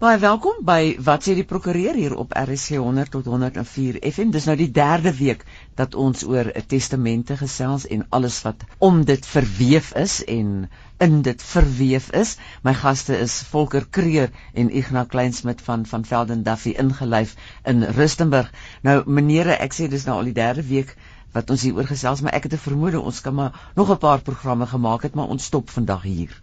Baie 0.00 0.16
welkom 0.16 0.62
by 0.64 0.94
Wat 1.04 1.26
sê 1.26 1.34
die 1.36 1.42
prokureur 1.48 1.96
hier 2.00 2.14
op 2.22 2.30
RSC 2.32 2.78
100 2.80 3.10
tot 3.12 3.26
104 3.28 3.98
FM. 4.10 4.30
Dis 4.32 4.46
nou 4.48 4.54
die 4.56 4.70
derde 4.78 5.12
week 5.18 5.44
dat 5.76 5.92
ons 6.04 6.22
oor 6.24 6.48
'n 6.48 6.64
testamente 6.70 7.36
gesels 7.36 7.84
en 7.96 8.06
alles 8.18 8.38
wat 8.46 8.64
om 8.88 9.02
dit 9.04 9.28
verweef 9.34 9.92
is 10.04 10.16
en 10.24 10.70
in 11.06 11.20
dit 11.28 11.44
verweef 11.50 12.08
is. 12.22 12.34
My 12.64 12.74
gaste 12.80 13.20
is 13.26 13.36
Volker 13.52 13.84
Kreer 13.98 14.32
en 14.54 14.72
Ignas 14.72 15.12
Kleinsmid 15.12 15.60
van 15.68 15.84
van 15.92 16.08
Velden 16.14 16.48
Duffy 16.48 16.72
ingelyf 16.86 17.36
in 17.64 17.84
Rustenburg. 17.84 18.50
Nou 18.80 19.02
menere, 19.04 19.60
ek 19.68 19.76
sê 19.76 19.88
dis 19.88 20.08
nou 20.08 20.16
al 20.16 20.32
die 20.32 20.38
derde 20.44 20.64
week 20.64 20.96
wat 21.36 21.50
ons 21.50 21.60
hier 21.60 21.76
oor 21.76 21.92
gesels, 21.92 22.24
maar 22.24 22.32
ek 22.40 22.48
het 22.48 22.56
'n 22.56 22.68
vermoede 22.68 23.00
ons 23.00 23.20
kan 23.20 23.34
maar 23.34 23.72
nog 23.76 23.90
'n 23.90 23.98
paar 23.98 24.20
programme 24.20 24.66
gemaak 24.66 25.02
het, 25.02 25.14
maar 25.14 25.28
ons 25.28 25.44
stop 25.44 25.68
vandag 25.70 26.02
hier. 26.02 26.40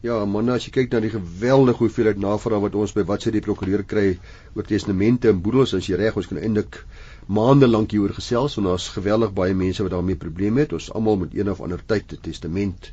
Ja, 0.00 0.14
man, 0.24 0.48
as 0.48 0.64
jy 0.64 0.70
kyk 0.72 0.94
na 0.94 0.98
die 1.04 1.10
geweldige 1.12 1.82
hoeveelheid 1.82 2.20
navrae 2.22 2.58
wat 2.62 2.76
ons 2.82 2.94
by 2.96 3.02
wat 3.08 3.26
sê 3.26 3.30
die 3.34 3.42
prokureur 3.44 3.82
kry 3.84 4.04
oor 4.56 4.64
testamente 4.64 5.28
en 5.28 5.42
boedels, 5.44 5.74
as 5.76 5.90
jy 5.90 5.98
reg, 6.00 6.14
ons 6.16 6.28
kan 6.30 6.38
eintlik 6.40 6.78
maande 7.28 7.68
lank 7.68 7.92
hieroor 7.92 8.14
gesels 8.16 8.56
want 8.56 8.70
daar's 8.70 8.86
geweldig 8.94 9.34
baie 9.36 9.52
mense 9.52 9.84
wat 9.84 9.92
daarmee 9.92 10.16
probleme 10.22 10.64
het. 10.64 10.72
Ons 10.72 10.88
almal 10.96 11.20
moet 11.20 11.36
een 11.36 11.52
of 11.52 11.60
ander 11.60 11.84
tyd 11.92 12.14
'n 12.16 12.22
testament 12.30 12.88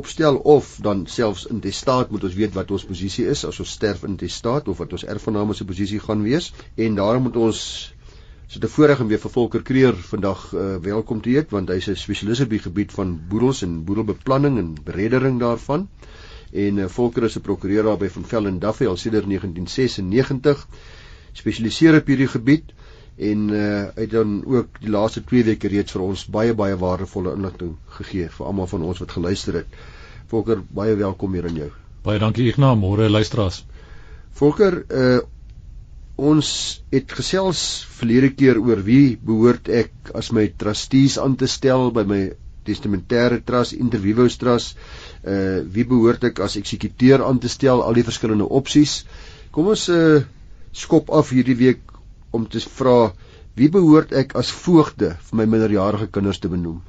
opstel 0.00 0.40
of 0.56 0.72
dan 0.82 1.06
selfs 1.06 1.46
in 1.46 1.60
testaat 1.60 2.10
moet 2.10 2.26
ons 2.26 2.34
weet 2.34 2.58
wat 2.58 2.74
ons 2.74 2.88
posisie 2.90 3.28
is 3.36 3.44
as 3.44 3.60
ons 3.62 3.76
sterf 3.78 4.02
in 4.02 4.16
testaat 4.16 4.68
of 4.68 4.82
wat 4.82 4.92
ons 4.98 5.04
erfgename 5.14 5.54
se 5.54 5.64
posisie 5.64 6.00
gaan 6.00 6.26
wees 6.26 6.52
en 6.74 6.98
daarom 6.98 7.22
moet 7.28 7.36
ons 7.36 7.60
so 8.48 8.58
'n 8.58 8.68
voorreg 8.68 9.00
om 9.00 9.08
weer 9.08 9.22
vir 9.22 9.30
Volker 9.30 9.62
Kreer 9.62 9.94
vandag 9.94 10.52
uh, 10.54 10.76
welkom 10.82 11.20
te 11.22 11.30
heet 11.30 11.50
want 11.50 11.68
hy's 11.68 11.88
'n 11.88 11.96
spesialis 11.96 12.40
op 12.40 12.50
die 12.50 12.64
gebied 12.66 12.92
van 12.92 13.20
boedels 13.28 13.62
en 13.62 13.84
boedelbeplanning 13.84 14.58
en 14.58 14.74
bereddering 14.84 15.38
daarvan 15.40 15.88
en 16.52 16.78
uh, 16.78 16.88
Volker 16.88 17.24
is 17.24 17.36
'n 17.36 17.40
prokureur 17.40 17.82
daar 17.82 17.98
by 17.98 18.08
Van 18.08 18.24
Vel 18.24 18.46
en 18.46 18.58
Duffy 18.58 18.86
al 18.86 18.96
sedert 18.96 19.26
1996 19.26 20.66
spesialiseer 21.32 21.96
op 21.96 22.06
hierdie 22.06 22.28
gebied 22.28 22.72
en 23.16 23.48
uh, 23.48 23.88
het 23.94 24.10
dan 24.10 24.44
ook 24.44 24.80
die 24.80 24.90
laaste 24.90 25.24
2 25.24 25.44
weke 25.44 25.68
reeds 25.68 25.92
vir 25.92 26.02
ons 26.02 26.24
baie 26.26 26.54
baie 26.54 26.76
waardevolle 26.76 27.34
inligting 27.36 27.76
gegee 27.98 28.28
vir 28.28 28.46
almal 28.46 28.66
van 28.66 28.82
ons 28.82 28.98
wat 28.98 29.10
geluister 29.10 29.54
het. 29.54 29.66
Volker, 30.26 30.62
baie 30.68 30.96
welkom 30.96 31.32
hier 31.32 31.48
aan 31.48 31.56
jou. 31.56 31.70
Baie 32.02 32.18
dankie 32.18 32.48
Ignas, 32.48 32.78
môre 32.78 33.08
luisteraars. 33.10 33.64
Volker, 34.32 34.84
uh, 34.88 35.20
ons 36.16 36.48
het 36.92 37.12
gesels 37.12 37.84
verlede 37.98 38.32
keer 38.36 38.60
oor 38.60 38.80
wie 38.84 39.16
behoort 39.16 39.68
ek 39.68 40.12
as 40.14 40.32
my 40.32 40.46
trustees 40.56 41.18
aan 41.18 41.36
te 41.36 41.46
stel 41.46 41.90
by 41.92 42.04
my 42.08 42.22
testamentêre 42.68 43.40
trust, 43.46 43.72
interviews 43.72 44.38
trust 44.42 44.76
uh 45.24 45.62
wie 45.74 45.86
behoort 45.88 46.24
ek 46.30 46.40
as 46.46 46.56
eksekuteur 46.60 47.24
aan 47.26 47.42
te 47.42 47.48
stel 47.48 47.82
al 47.82 47.98
die 47.98 48.06
verskillende 48.06 48.48
opsies 48.60 49.02
kom 49.50 49.72
ons 49.74 49.88
uh 49.88 50.22
skop 50.84 51.10
af 51.10 51.30
hierdie 51.30 51.58
week 51.58 51.82
om 52.32 52.48
te 52.48 52.62
vra 52.78 53.12
wie 53.56 53.68
behoort 53.68 54.12
ek 54.16 54.36
as 54.40 54.54
voogde 54.64 55.16
vir 55.28 55.42
my 55.42 55.46
minderjarige 55.46 56.08
kinders 56.14 56.40
te 56.40 56.48
benoem 56.48 56.80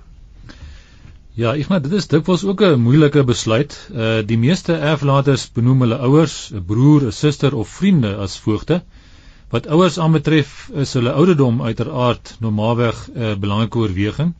Ja, 1.34 1.56
ek 1.58 1.66
maar 1.66 1.80
dit 1.82 1.94
is 1.98 2.06
dikwels 2.06 2.44
ook 2.46 2.62
'n 2.62 2.82
moeilike 2.82 3.24
besluit. 3.26 3.74
Uh 3.90 4.22
die 4.32 4.38
meeste 4.38 4.74
erflaters 4.90 5.48
benoem 5.56 5.80
hulle 5.82 5.98
ouers, 5.98 6.52
'n 6.54 6.62
broer, 6.62 7.08
'n 7.08 7.12
suster 7.12 7.56
of 7.56 7.70
vriende 7.70 8.12
as 8.26 8.38
voogde. 8.38 8.84
Wat 9.50 9.68
ouers 9.68 9.98
aanbetref, 9.98 10.70
is 10.74 10.94
hulle 10.94 11.12
ouderdom 11.12 11.62
uiteraard 11.62 12.36
normaalweg 12.40 13.08
'n 13.08 13.22
uh, 13.22 13.36
belangrike 13.36 13.78
oorweging. 13.78 14.34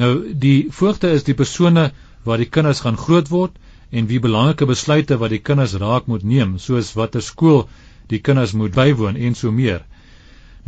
Nou 0.00 0.12
die 0.42 0.68
voogde 0.72 1.10
is 1.16 1.26
die 1.26 1.36
persone 1.36 1.90
waar 2.24 2.40
die 2.40 2.48
kinders 2.56 2.80
gaan 2.84 2.96
groot 2.96 3.28
word 3.28 3.56
en 3.90 4.06
wie 4.08 4.20
belangrike 4.26 4.68
besluite 4.70 5.18
wat 5.20 5.32
die 5.34 5.42
kinders 5.48 5.74
raak 5.82 6.06
moet 6.08 6.24
neem, 6.24 6.56
soos 6.58 6.94
watter 6.96 7.24
skool 7.26 7.66
die 8.12 8.20
kinders 8.28 8.54
moet 8.56 8.74
bywoon 8.76 9.18
en 9.28 9.36
so 9.40 9.52
meer. 9.52 9.82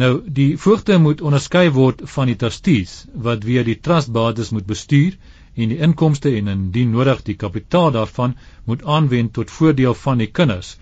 Nou 0.00 0.12
die 0.40 0.56
voogte 0.64 0.98
moet 0.98 1.22
onderskei 1.24 1.64
word 1.78 2.02
van 2.14 2.28
die 2.32 2.38
trustees 2.42 2.92
wat 3.28 3.46
via 3.48 3.64
die 3.68 3.78
trustbates 3.88 4.52
moet 4.56 4.68
bestuur 4.68 5.16
en 5.54 5.72
die 5.72 5.80
inkomste 5.86 6.32
en 6.38 6.48
indien 6.56 6.92
nodig 6.96 7.24
die 7.28 7.38
kapitaal 7.44 7.92
daarvan 7.96 8.36
moet 8.68 8.84
aanwend 8.84 9.32
tot 9.38 9.52
voordeel 9.52 9.96
van 10.04 10.20
die 10.24 10.30
kinders 10.40 10.76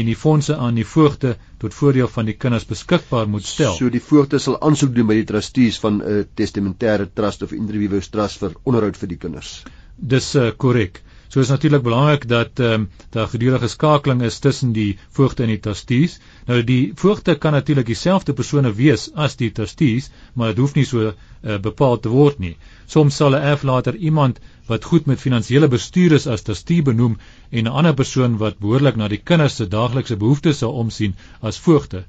en 0.00 0.10
die 0.10 0.18
fondse 0.24 0.56
aan 0.56 0.78
die 0.78 0.86
voogte 0.96 1.36
tot 1.62 1.74
voordeel 1.74 2.08
van 2.18 2.28
die 2.28 2.36
kinders 2.44 2.68
beskikbaar 2.68 3.28
moet 3.28 3.46
stel. 3.48 3.74
So 3.78 3.90
die 3.92 4.02
voogte 4.10 4.38
sal 4.42 4.60
aansoek 4.60 4.94
doen 4.94 5.08
by 5.10 5.20
die 5.22 5.30
trustees 5.32 5.80
van 5.86 6.02
'n 6.02 6.28
testamentêre 6.42 7.08
trust 7.14 7.42
of 7.42 7.56
individuele 7.62 8.12
trust 8.18 8.44
vir 8.44 8.56
onderhoud 8.64 8.96
vir 8.96 9.14
die 9.14 9.22
kinders 9.26 9.58
dis 9.96 10.34
uh, 10.36 10.50
korrek. 10.56 11.02
So 11.28 11.40
is 11.40 11.48
natuurlik 11.50 11.82
belangrik 11.82 12.28
dat 12.28 12.60
ehm 12.60 12.72
um, 12.72 12.90
daar 13.10 13.28
gedurende 13.28 13.68
skakeling 13.68 14.22
is 14.22 14.38
tussen 14.38 14.72
die 14.72 14.98
voogte 15.10 15.42
en 15.42 15.48
die 15.48 15.60
trustees. 15.60 16.20
Nou 16.46 16.62
die 16.64 16.92
voogte 16.94 17.34
kan 17.34 17.52
natuurlik 17.52 17.86
dieselfde 17.86 18.32
persone 18.32 18.72
wees 18.74 19.10
as 19.14 19.36
die 19.36 19.50
trustees, 19.52 20.10
maar 20.34 20.54
dit 20.54 20.58
hoef 20.58 20.74
nie 20.74 20.84
so 20.84 21.08
uh, 21.08 21.58
bepaal 21.58 21.98
te 21.98 22.08
word 22.08 22.38
nie. 22.38 22.56
Soms 22.86 23.16
sal 23.16 23.34
'n 23.34 23.42
erflater 23.42 23.96
iemand 23.96 24.38
wat 24.66 24.84
goed 24.84 25.06
met 25.06 25.20
finansiële 25.20 25.68
bestuur 25.68 26.12
is 26.12 26.26
as 26.26 26.42
trustee 26.42 26.82
benoem 26.82 27.18
en 27.50 27.64
'n 27.64 27.76
ander 27.80 27.94
persoon 27.94 28.36
wat 28.36 28.58
behoorlik 28.58 28.96
na 28.96 29.08
die 29.08 29.22
kinders 29.22 29.56
se 29.56 29.68
daaglikse 29.68 30.16
behoeftes 30.16 30.58
sal 30.58 30.72
omsien 30.72 31.16
as 31.40 31.58
voogte. 31.58 32.04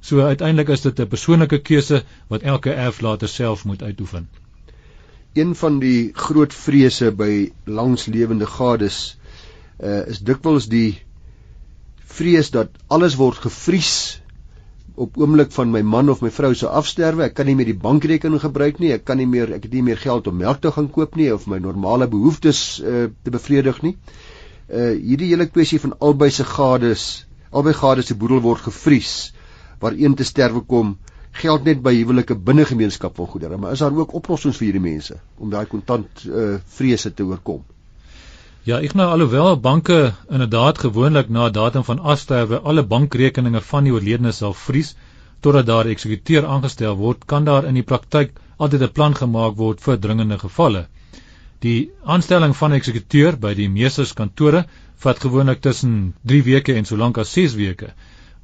So 0.00 0.20
uiteindelik 0.20 0.68
is 0.68 0.80
dit 0.80 1.00
'n 1.00 1.08
persoonlike 1.08 1.58
keuse 1.58 2.04
wat 2.28 2.42
elke 2.42 2.72
erflater 2.72 3.28
self 3.28 3.64
moet 3.64 3.82
uitoefen 3.82 4.28
een 5.32 5.54
van 5.54 5.78
die 5.78 6.10
groot 6.14 6.54
vrese 6.54 7.12
by 7.14 7.52
langslewende 7.64 8.46
gades 8.46 9.16
uh, 9.78 10.06
is 10.10 10.18
dikwels 10.26 10.66
die 10.66 10.98
vrees 12.10 12.50
dat 12.50 12.74
alles 12.90 13.14
word 13.14 13.38
gevries 13.38 14.19
op 15.00 15.16
oomblik 15.20 15.52
van 15.56 15.72
my 15.72 15.82
man 15.94 16.12
of 16.12 16.22
my 16.24 16.30
vrou 16.34 16.52
se 16.54 16.68
afsterwe 16.80 17.26
ek 17.26 17.36
kan 17.38 17.48
nie 17.48 17.56
meer 17.58 17.70
die 17.72 17.80
bankrekening 17.86 18.42
gebruik 18.42 18.80
nie 18.82 18.92
ek 18.96 19.06
kan 19.08 19.20
nie 19.22 19.28
meer 19.34 19.54
ek 19.56 19.68
het 19.68 19.76
nie 19.76 19.84
meer 19.86 20.00
geld 20.00 20.28
om 20.30 20.38
melk 20.42 20.60
te 20.64 20.72
gaan 20.76 20.90
koop 20.96 21.16
nie 21.20 21.30
of 21.34 21.46
my 21.50 21.58
normale 21.58 22.08
behoeftes 22.14 22.62
uh, 22.80 23.06
te 23.24 23.34
bevredig 23.36 23.82
nie 23.86 23.94
uh, 23.96 24.92
hierdie 24.96 25.32
hele 25.32 25.48
kwessie 25.50 25.80
van 25.82 25.96
albei 26.10 26.30
se 26.30 26.46
gades 26.54 27.06
albei 27.50 27.76
gades 27.76 28.12
se 28.12 28.18
boedel 28.24 28.44
word 28.44 28.66
gevries 28.68 29.14
waar 29.80 29.96
een 29.96 30.14
te 30.14 30.28
sterwe 30.28 30.60
kom 30.74 30.98
geld 31.32 31.64
net 31.64 31.82
by 31.82 31.92
huwelike 31.94 32.34
binne 32.34 32.64
gemeenskap 32.66 33.16
van 33.16 33.28
goedere, 33.30 33.56
maar 33.56 33.72
is 33.72 33.82
daar 33.84 33.94
ook 33.96 34.14
oplossings 34.18 34.58
vir 34.58 34.70
hierdie 34.70 34.82
mense 34.82 35.18
om 35.38 35.50
daai 35.50 35.66
kontant 35.70 36.24
uh, 36.26 36.56
vrese 36.76 37.12
te 37.14 37.26
oorkom? 37.26 37.62
Ja, 38.70 38.76
ek 38.86 38.92
nou 38.94 39.06
alhoewel 39.10 39.56
banke 39.58 39.96
inderdaad 40.28 40.78
gewoonlik 40.78 41.30
na 41.36 41.48
datum 41.54 41.82
van 41.86 42.02
afsterwe 42.12 42.60
alle 42.70 42.84
bankrekeninge 42.92 43.62
van 43.70 43.88
die 43.88 43.94
oorledene 43.94 44.30
sal 44.36 44.54
vries 44.64 44.92
totdat 45.46 45.66
daar 45.70 45.88
'n 45.88 45.94
eksekuteur 45.94 46.46
aangestel 46.46 46.94
word, 47.00 47.24
kan 47.32 47.48
daar 47.48 47.66
in 47.70 47.74
die 47.80 47.86
praktyk 47.88 48.30
altyd 48.58 48.82
'n 48.86 48.92
plan 48.98 49.16
gemaak 49.22 49.56
word 49.56 49.82
vir 49.86 49.98
dringende 50.06 50.38
gevalle. 50.44 50.84
Die 51.66 51.90
aanstelling 52.04 52.56
van 52.60 52.70
'n 52.70 52.80
eksekuteur 52.80 53.40
by 53.46 53.54
die 53.54 53.68
meesterskantore 53.68 54.64
vat 55.06 55.18
gewoonlik 55.26 55.60
tussen 55.60 56.14
3 56.22 56.42
weke 56.52 56.74
en 56.74 56.84
solank 56.84 57.18
as 57.18 57.32
6 57.32 57.54
weke. 57.54 57.92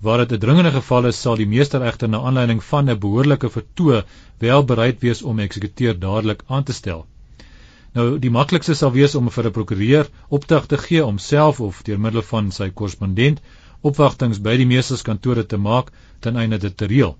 Waar 0.01 0.19
dit 0.19 0.33
'n 0.33 0.45
dringende 0.47 0.73
geval 0.73 1.07
is, 1.07 1.21
sal 1.21 1.37
die 1.37 1.53
meester 1.57 1.83
egter 1.83 2.09
na 2.09 2.19
aanleiding 2.19 2.65
van 2.65 2.91
'n 2.91 2.99
behoorlike 2.99 3.49
vertoë 3.59 4.05
wel 4.39 4.65
bereid 4.65 5.01
wees 5.01 5.23
om 5.23 5.37
'n 5.37 5.49
eksekuteur 5.49 5.99
dadelik 5.99 6.43
aan 6.47 6.65
te 6.65 6.73
stel. 6.73 7.07
Nou 7.97 8.19
die 8.21 8.31
maklikste 8.33 8.75
sal 8.77 8.91
wees 8.93 9.15
om 9.19 9.29
vir 9.35 9.47
'n 9.49 9.53
prokureur 9.57 10.09
opdrag 10.39 10.67
te 10.71 10.79
gee 10.81 11.05
om 11.05 11.19
self 11.27 11.61
of 11.67 11.79
deur 11.85 12.01
middel 12.07 12.25
van 12.31 12.51
sy 12.57 12.67
korrespondent 12.81 13.39
opwagtings 13.91 14.41
by 14.49 14.57
die 14.61 14.67
meesterskantore 14.73 15.45
te 15.53 15.57
maak 15.67 15.89
ten 16.27 16.37
einde 16.43 16.59
dit 16.65 16.77
te 16.77 16.89
reël. 16.91 17.15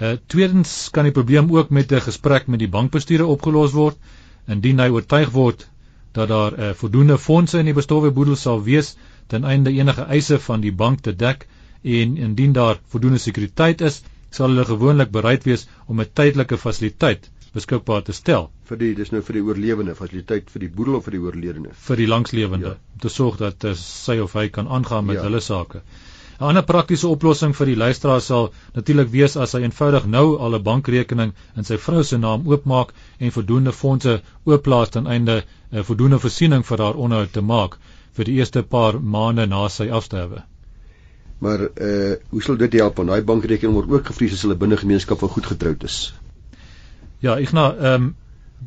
Uh 0.00 0.14
tweedens 0.34 0.72
kan 0.94 1.04
die 1.04 1.12
probleem 1.18 1.52
ook 1.56 1.70
met 1.70 1.92
'n 1.92 2.00
gesprek 2.06 2.46
met 2.46 2.62
die 2.64 2.70
bankbestuurder 2.76 3.26
opgelos 3.34 3.76
word 3.80 3.98
indien 4.56 4.80
hy 4.80 4.88
oortuig 4.88 5.30
word 5.36 5.68
dat 6.12 6.28
daar 6.28 6.56
'n 6.56 6.60
uh, 6.60 6.72
voldoende 6.80 7.18
fondse 7.18 7.58
in 7.58 7.70
die 7.70 7.78
bestowwe 7.80 8.10
boedel 8.10 8.36
sal 8.36 8.64
wees 8.64 8.96
ten 9.26 9.44
einde 9.44 9.70
enige 9.70 10.08
eise 10.16 10.38
van 10.38 10.60
die 10.60 10.72
bank 10.72 11.00
te 11.00 11.16
dek 11.16 11.46
en 11.82 12.16
indien 12.16 12.52
daar 12.52 12.80
voldoende 12.88 13.18
sekuriteit 13.18 13.80
is, 13.80 14.02
sal 14.30 14.48
hulle 14.48 14.64
gewoonlik 14.64 15.10
bereid 15.10 15.44
wees 15.44 15.68
om 15.86 16.00
'n 16.00 16.12
tydelike 16.12 16.56
fasiliteit 16.56 17.30
beskikbaar 17.54 18.02
te 18.02 18.12
stel. 18.12 18.48
Vir 18.68 18.80
die 18.80 18.94
dis 18.98 19.12
nou 19.14 19.20
vir 19.22 19.38
die 19.38 19.44
oorlewende 19.46 19.94
fasiliteit 19.98 20.50
vir 20.50 20.66
die 20.66 20.72
boedel 20.78 20.98
of 20.98 21.06
vir 21.06 21.16
die 21.16 21.22
oorledene? 21.22 21.74
Vir 21.86 22.02
die 22.02 22.08
langslewende 22.10 22.72
ja. 22.72 22.74
om 22.94 23.04
te 23.04 23.12
sorg 23.12 23.38
dat 23.42 23.64
uh, 23.64 23.74
sy 23.78 24.18
of 24.24 24.34
hy 24.38 24.48
kan 24.54 24.68
aangaan 24.68 25.06
met 25.10 25.20
ja. 25.20 25.28
hulle 25.28 25.40
sake. 25.44 25.84
'n 26.34 26.48
Ander 26.48 26.64
praktiese 26.66 27.06
oplossing 27.06 27.52
vir 27.54 27.68
die 27.70 27.76
luisteraar 27.78 28.20
sal 28.20 28.48
natuurlik 28.74 29.10
wees 29.12 29.36
as 29.44 29.52
hy 29.54 29.60
eenvoudig 29.62 30.08
nou 30.14 30.24
al 30.46 30.56
'n 30.58 30.64
bankrekening 30.68 31.34
in 31.56 31.68
sy 31.68 31.78
vrou 31.78 32.02
se 32.02 32.18
naam 32.18 32.48
oopmaak 32.50 32.90
en 33.20 33.34
voldoende 33.36 33.72
fondse 33.72 34.16
oopplaas 34.44 34.90
ten 34.90 35.06
einde 35.06 35.36
'n 35.44 35.78
uh, 35.78 35.84
voldoende 35.90 36.18
voorsiening 36.18 36.66
vir 36.66 36.82
haar 36.86 36.98
onderhoud 37.06 37.32
te 37.32 37.40
maak 37.52 37.78
vir 38.16 38.24
die 38.24 38.34
eerste 38.40 38.62
paar 38.62 39.00
maande 39.00 39.46
na 39.46 39.68
sy 39.68 39.88
afsterwe. 39.90 40.42
Maar 41.38 41.60
uh 41.60 42.16
hoe 42.30 42.42
sal 42.42 42.56
dit 42.56 42.72
help 42.80 42.96
want 42.96 43.08
daai 43.08 43.22
bankrekening 43.22 43.74
word 43.74 43.90
ook 43.90 44.06
gevries 44.10 44.34
as 44.34 44.42
hulle 44.42 44.58
binne 44.58 44.76
gemeenskap 44.76 45.18
van 45.18 45.28
goed 45.28 45.46
getroud 45.46 45.84
is? 45.84 46.12
Ja, 47.24 47.38
nou 47.56 47.70
ehm 47.72 48.02
um, 48.02 48.12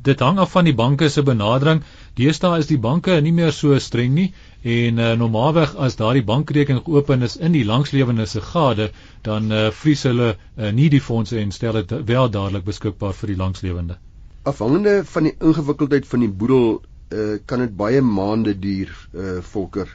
Dit 0.04 0.20
hang 0.20 0.38
af 0.40 0.52
van 0.52 0.66
die 0.68 0.76
banke 0.76 1.10
se 1.10 1.24
benadering. 1.24 1.82
Deesdae 2.18 2.60
is 2.62 2.68
die 2.70 2.78
banke 2.78 3.16
nie 3.22 3.34
meer 3.34 3.52
so 3.52 3.78
streng 3.80 4.14
nie 4.14 4.28
en 4.62 5.00
uh, 5.00 5.12
normaalweg 5.18 5.76
as 5.86 5.96
daardie 5.98 6.24
bankrekening 6.26 6.84
geopen 6.86 7.26
is 7.28 7.38
in 7.38 7.56
die 7.56 7.64
langslewende 7.66 8.26
se 8.26 8.42
gade, 8.42 8.90
dan 9.24 9.52
uh, 9.52 9.62
vries 9.72 10.04
hulle 10.10 10.28
uh, 10.36 10.72
nie 10.72 10.90
die 10.94 11.02
fondse 11.02 11.40
en 11.42 11.54
stel 11.56 11.80
dit 11.80 11.94
wel 12.12 12.30
dadelik 12.30 12.66
beskikbaar 12.68 13.16
vir 13.22 13.34
die 13.34 13.38
langslewende. 13.40 13.98
Afhangende 14.44 15.00
van 15.14 15.30
die 15.30 15.34
ingewikkeldheid 15.40 16.08
van 16.08 16.26
die 16.26 16.32
boedel, 16.44 16.68
uh, 17.14 17.40
kan 17.46 17.64
dit 17.66 17.74
baie 17.78 18.02
maande 18.02 18.54
duur, 18.60 18.92
uh, 19.14 19.40
Volker. 19.54 19.90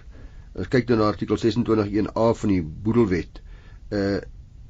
As 0.59 0.73
kyk 0.73 0.89
dan 0.89 0.99
na 1.03 1.13
artikel 1.13 1.39
26.1a 1.41 2.27
van 2.43 2.57
die 2.57 2.63
boedelwet. 2.63 3.43
Uh 3.93 4.21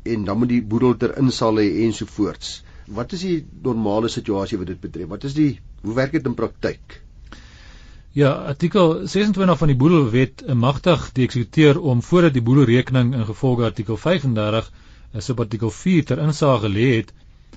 en 0.02 0.24
dan 0.26 0.38
moet 0.38 0.50
die 0.50 0.64
boedel 0.66 0.96
ter 0.98 1.12
insaal 1.14 1.60
hê 1.62 1.84
ensovoorts. 1.84 2.56
Wat 2.92 3.12
is 3.16 3.24
die 3.24 3.38
normale 3.64 4.08
situasie 4.12 4.58
wat 4.60 4.68
dit 4.72 4.80
betref? 4.80 5.08
Wat 5.08 5.24
is 5.24 5.34
die 5.36 5.52
hoe 5.82 5.94
werk 5.96 6.12
dit 6.12 6.26
in 6.28 6.34
praktyk? 6.38 7.00
Ja, 8.12 8.32
artikel 8.52 9.06
26 9.08 9.58
van 9.58 9.70
die 9.72 9.76
boedelwet 9.80 10.44
magtig 10.54 11.06
die 11.16 11.24
eksekuteur 11.24 11.80
om 11.80 12.02
voordat 12.04 12.34
die 12.36 12.44
boedelrekening 12.44 13.14
in 13.16 13.24
gevolge 13.24 13.64
artikel 13.64 13.96
35 13.96 14.68
is 15.20 15.30
op 15.32 15.40
artikel 15.40 15.70
4 15.70 16.04
ter 16.10 16.20
insaag 16.20 16.60
gelê 16.66 16.90
het 16.98 17.14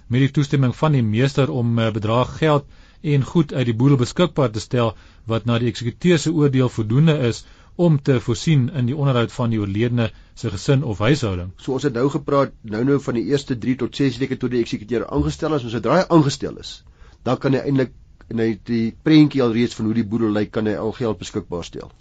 met 0.08 0.24
die 0.24 0.32
toestemming 0.38 0.76
van 0.76 0.96
die 0.96 1.04
meester 1.04 1.52
om 1.52 1.80
eh, 1.80 1.92
bedrag 1.92 2.38
geld 2.38 2.66
en 3.02 3.28
goed 3.34 3.54
uit 3.54 3.66
die 3.66 3.76
boedel 3.76 4.00
beskikbaar 4.02 4.52
te 4.56 4.64
stel 4.64 4.94
wat 5.34 5.46
na 5.46 5.60
die 5.60 5.70
eksekuteur 5.74 6.20
se 6.24 6.34
oordeel 6.34 6.72
voldoende 6.78 7.18
is 7.30 7.44
om 7.76 7.98
te 8.02 8.20
voorsien 8.24 8.70
in 8.74 8.88
die 8.90 8.96
onderhoud 8.96 9.32
van 9.32 9.52
die 9.52 9.60
oorledene 9.60 10.10
se 10.34 10.50
gesin 10.50 10.84
of 10.84 11.00
huishouding. 11.04 11.52
So 11.58 11.76
ons 11.76 11.84
het 11.84 11.94
nou 11.94 12.08
gepraat 12.10 12.54
nou 12.62 12.84
nou 12.88 13.00
van 13.04 13.20
die 13.20 13.26
eerste 13.32 13.58
3 13.58 13.76
tot 13.84 13.96
6 13.96 14.18
weke 14.22 14.38
tot 14.38 14.52
die 14.52 14.62
eksekuteur 14.64 15.08
aangestel 15.08 15.56
is, 15.56 15.64
ons 15.68 15.76
het 15.76 15.84
draai 15.84 16.04
aangestel 16.08 16.58
is. 16.64 16.78
Dan 17.24 17.38
kan 17.38 17.54
hy 17.54 17.66
eintlik 17.68 17.94
en 18.32 18.42
hy 18.42 18.52
die 18.66 18.86
prentjie 19.04 19.44
al 19.44 19.54
reeds 19.54 19.76
van 19.78 19.90
hoe 19.90 19.98
die 19.98 20.08
boedel 20.08 20.32
lyk 20.34 20.52
kan 20.56 20.68
hy 20.70 20.76
al 20.82 20.96
geld 20.98 21.20
beskikbaar 21.22 21.66
stel. 21.68 21.92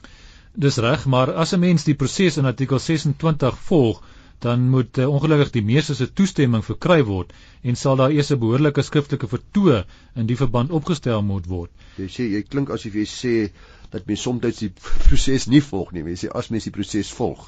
Dis 0.55 0.79
reg, 0.79 1.07
maar 1.11 1.33
as 1.35 1.53
'n 1.53 1.61
mens 1.61 1.85
die 1.85 1.99
proses 1.99 2.37
in 2.39 2.47
artikel 2.47 2.79
26 2.79 3.59
volg, 3.69 4.03
dan 4.39 4.69
moet 4.71 4.99
uh, 4.99 5.09
ongelukkig 5.09 5.51
die 5.51 5.65
meester 5.65 5.97
se 5.97 6.13
toestemming 6.13 6.65
verkry 6.65 7.03
word 7.09 7.33
en 7.63 7.77
sal 7.77 7.97
daar 7.97 8.13
eers 8.13 8.31
'n 8.31 8.39
behoorlike 8.39 8.83
skriftelike 8.83 9.29
vertoë 9.35 9.85
in 10.21 10.27
die 10.27 10.37
verband 10.37 10.71
opgestel 10.71 11.23
moet 11.23 11.47
word. 11.47 11.71
Jy 11.97 12.09
sê 12.17 12.29
jy 12.33 12.43
klink 12.43 12.71
asof 12.71 12.95
jy 12.95 13.07
sê 13.09 13.35
dat 13.95 14.07
mens 14.11 14.27
soms 14.27 14.59
die 14.59 14.73
proses 15.07 15.47
nie 15.51 15.63
volg 15.63 15.95
nie. 15.95 16.05
Jy 16.13 16.21
sê 16.25 16.31
as 16.35 16.51
mens 16.51 16.67
die 16.67 16.75
proses 16.75 17.13
volg, 17.15 17.47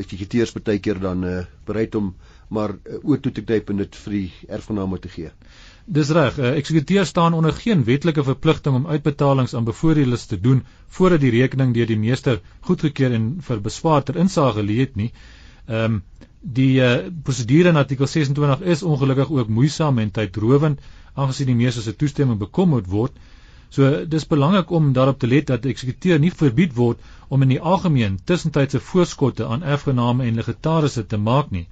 ek 0.00 0.10
gekiteers 0.12 0.52
baie 0.56 0.80
keer 0.84 1.00
dan 1.00 1.24
uh, 1.24 1.38
bereid 1.68 1.94
om 1.98 2.12
maar 2.52 2.76
uh, 2.76 2.98
oor 3.02 3.20
toe 3.22 3.32
te 3.32 3.44
kyk 3.46 3.72
en 3.72 3.80
dit 3.82 3.96
vir 4.04 4.16
die 4.18 4.26
erfgename 4.58 4.98
te 5.02 5.10
gee. 5.10 5.30
Dis 5.86 6.10
reg, 6.14 6.38
uh, 6.38 6.52
eksekuteur 6.58 7.06
staan 7.08 7.34
onder 7.38 7.56
geen 7.56 7.84
wetlike 7.86 8.24
verpligting 8.26 8.76
om 8.78 8.86
uitbetalings 8.86 9.54
aan 9.54 9.66
bevoordeeldes 9.66 10.26
te 10.30 10.38
doen 10.40 10.62
voordat 10.98 11.24
die 11.24 11.32
rekening 11.34 11.74
deur 11.74 11.88
die 11.90 11.98
meester 11.98 12.40
goedgekeur 12.68 13.16
en 13.16 13.32
vir 13.48 13.62
beswaar 13.64 14.04
ter 14.06 14.20
insaag 14.22 14.58
gelê 14.60 14.80
het 14.84 14.96
nie. 15.00 15.12
Ehm 15.66 15.98
um, 15.98 16.02
die 16.46 16.78
uh, 16.78 17.08
prosedure 17.26 17.72
in 17.72 17.78
artikel 17.80 18.06
26 18.06 18.60
is 18.70 18.82
ongelukkig 18.86 19.30
ook 19.34 19.48
moeisaam 19.50 19.96
en 19.98 20.12
tydrowend 20.14 20.84
aangesien 21.18 21.48
die 21.50 21.56
meester 21.58 21.82
se 21.82 21.96
toestemming 21.96 22.38
bekom 22.38 22.70
moet 22.76 22.86
word. 22.86 23.16
So 23.70 24.04
dis 24.04 24.26
belangrik 24.26 24.70
om 24.70 24.92
daarop 24.92 25.18
te 25.18 25.26
let 25.26 25.46
dat 25.50 25.62
die 25.62 25.72
eksekuteur 25.74 26.20
nie 26.22 26.30
verbied 26.30 26.74
word 26.76 27.02
om 27.28 27.42
in 27.42 27.54
die 27.54 27.60
algemeen 27.60 28.18
tussentydse 28.24 28.80
voorskotte 28.80 29.46
aan 29.46 29.62
erfgename 29.62 30.24
en 30.24 30.38
legatarisse 30.40 31.06
te 31.06 31.18
maak 31.18 31.50
nie. 31.50 31.66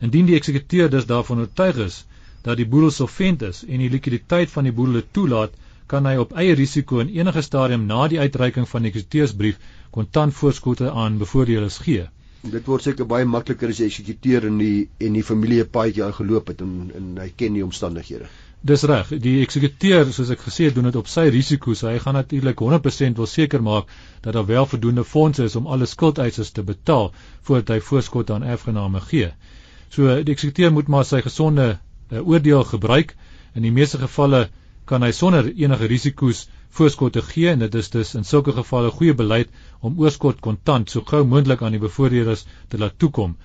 Indien 0.00 0.26
die 0.26 0.36
eksekuteur 0.36 0.90
dus 0.90 1.06
daarvan 1.06 1.40
oortuig 1.44 1.78
is 1.86 2.04
dat 2.42 2.56
die 2.56 2.66
boedel 2.66 2.90
solvent 2.90 3.42
is 3.42 3.64
en 3.64 3.82
die 3.82 3.90
likwiditeit 3.90 4.50
van 4.50 4.68
die 4.68 4.74
boedel 4.74 5.02
toelaat, 5.12 5.54
kan 5.88 6.06
hy 6.06 6.18
op 6.20 6.34
eie 6.36 6.54
risiko 6.54 7.00
in 7.00 7.10
enige 7.16 7.42
stadium 7.42 7.86
na 7.88 8.06
die 8.12 8.20
uitreiking 8.20 8.68
van 8.68 8.84
die 8.84 8.92
eksekuteursbrief 8.92 9.58
kontant 9.94 10.36
voorskotte 10.36 10.90
aan 10.92 11.16
bevoordeeldes 11.22 11.78
gee. 11.86 12.04
Dit 12.42 12.68
word 12.70 12.84
seker 12.86 13.08
baie 13.08 13.26
makliker 13.26 13.72
as 13.72 13.80
jy 13.80 13.88
eksekuteur 13.90 14.46
in 14.50 14.58
die 14.60 14.88
en 15.06 15.16
die 15.16 15.24
familie 15.26 15.64
paadjie 15.64 16.04
al 16.06 16.14
geloop 16.18 16.52
het 16.52 16.60
en 16.66 16.74
en 17.00 17.08
hy 17.22 17.30
ken 17.42 17.56
die 17.56 17.64
omstandighede. 17.64 18.28
Dis 18.60 18.82
reg. 18.82 19.10
Die 19.22 19.36
eksekuteur, 19.44 20.08
soos 20.10 20.32
ek 20.34 20.40
gesê 20.42 20.66
het, 20.66 20.74
doen 20.74 20.88
dit 20.88 20.96
op 20.98 21.06
sy 21.06 21.28
risiko. 21.30 21.76
So 21.78 21.86
hy 21.86 22.00
gaan 22.02 22.16
natuurlik 22.18 22.58
100% 22.58 23.20
wil 23.20 23.28
seker 23.30 23.62
maak 23.62 23.86
dat 24.24 24.34
daar 24.34 24.46
wel 24.48 24.66
voldoende 24.66 25.04
fondse 25.04 25.44
is 25.46 25.54
om 25.56 25.66
alle 25.66 25.86
skuldeisers 25.86 26.50
te 26.50 26.64
betaal 26.66 27.12
voordat 27.46 27.76
hy 27.76 27.80
voorskot 27.90 28.30
aan 28.34 28.42
erfgename 28.42 29.00
gee. 29.06 29.30
So 29.94 30.10
die 30.22 30.34
eksekuteur 30.34 30.74
moet 30.74 30.88
maar 30.88 31.06
sy 31.06 31.22
gesonde 31.22 31.68
uh, 31.78 32.28
oordeel 32.28 32.64
gebruik. 32.64 33.14
In 33.54 33.62
die 33.62 33.72
meeste 33.72 34.02
gevalle 34.02 34.48
kan 34.90 35.06
hy 35.06 35.12
sonder 35.12 35.52
enige 35.54 35.86
risiko's 35.86 36.48
voorskotte 36.74 37.22
gee 37.22 37.52
en 37.52 37.62
dit 37.62 37.74
is 37.78 37.90
dus 37.94 38.14
in 38.18 38.26
sulke 38.26 38.52
gevalle 38.56 38.90
goeie 38.90 39.14
beleid 39.14 39.54
om 39.80 40.00
oorskot 40.02 40.42
kontant 40.44 40.90
so 40.90 41.06
gou 41.06 41.22
moontlik 41.24 41.62
aan 41.62 41.76
die 41.76 41.82
bevoordeeldes 41.82 42.44
te 42.68 42.78
laat 42.78 42.98
toekom. 42.98 43.36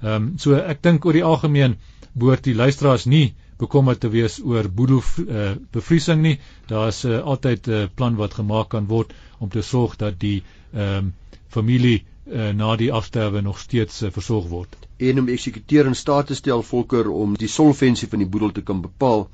Ehm 0.00 0.14
um, 0.16 0.32
so 0.38 0.56
ek 0.56 0.80
dink 0.82 1.04
oor 1.04 1.18
die 1.18 1.28
algemeen 1.28 1.76
behoort 2.16 2.48
die 2.48 2.56
luisteraars 2.56 3.06
nie 3.06 3.34
bekommerd 3.58 4.00
te 4.00 4.08
wees 4.08 4.40
oor 4.44 4.68
boedel 4.70 5.02
uh, 5.26 5.50
bevriesing 5.70 6.22
nie. 6.22 6.38
Daar's 6.66 7.04
uh, 7.04 7.20
altyd 7.22 7.66
'n 7.66 7.72
uh, 7.72 7.88
plan 7.94 8.16
wat 8.16 8.34
gemaak 8.34 8.68
kan 8.68 8.86
word 8.86 9.12
om 9.38 9.48
te 9.48 9.62
sorg 9.62 9.96
dat 9.96 10.20
die 10.20 10.42
ehm 10.72 10.96
um, 10.96 11.14
familie 11.48 12.04
uh, 12.26 12.48
na 12.50 12.76
die 12.76 12.92
afsterwe 12.92 13.40
nog 13.40 13.58
steeds 13.58 14.02
uh, 14.02 14.10
versorg 14.10 14.48
word. 14.48 14.76
En 14.96 15.18
om 15.18 15.28
eksekuteur 15.28 15.86
in 15.86 15.94
staat 15.94 16.26
te 16.26 16.34
stel 16.34 16.62
volker 16.62 17.10
om 17.10 17.36
die 17.36 17.48
solvensie 17.48 18.08
van 18.08 18.18
die 18.18 18.28
boedel 18.28 18.52
te 18.52 18.62
kan 18.62 18.80
bepaal. 18.80 19.28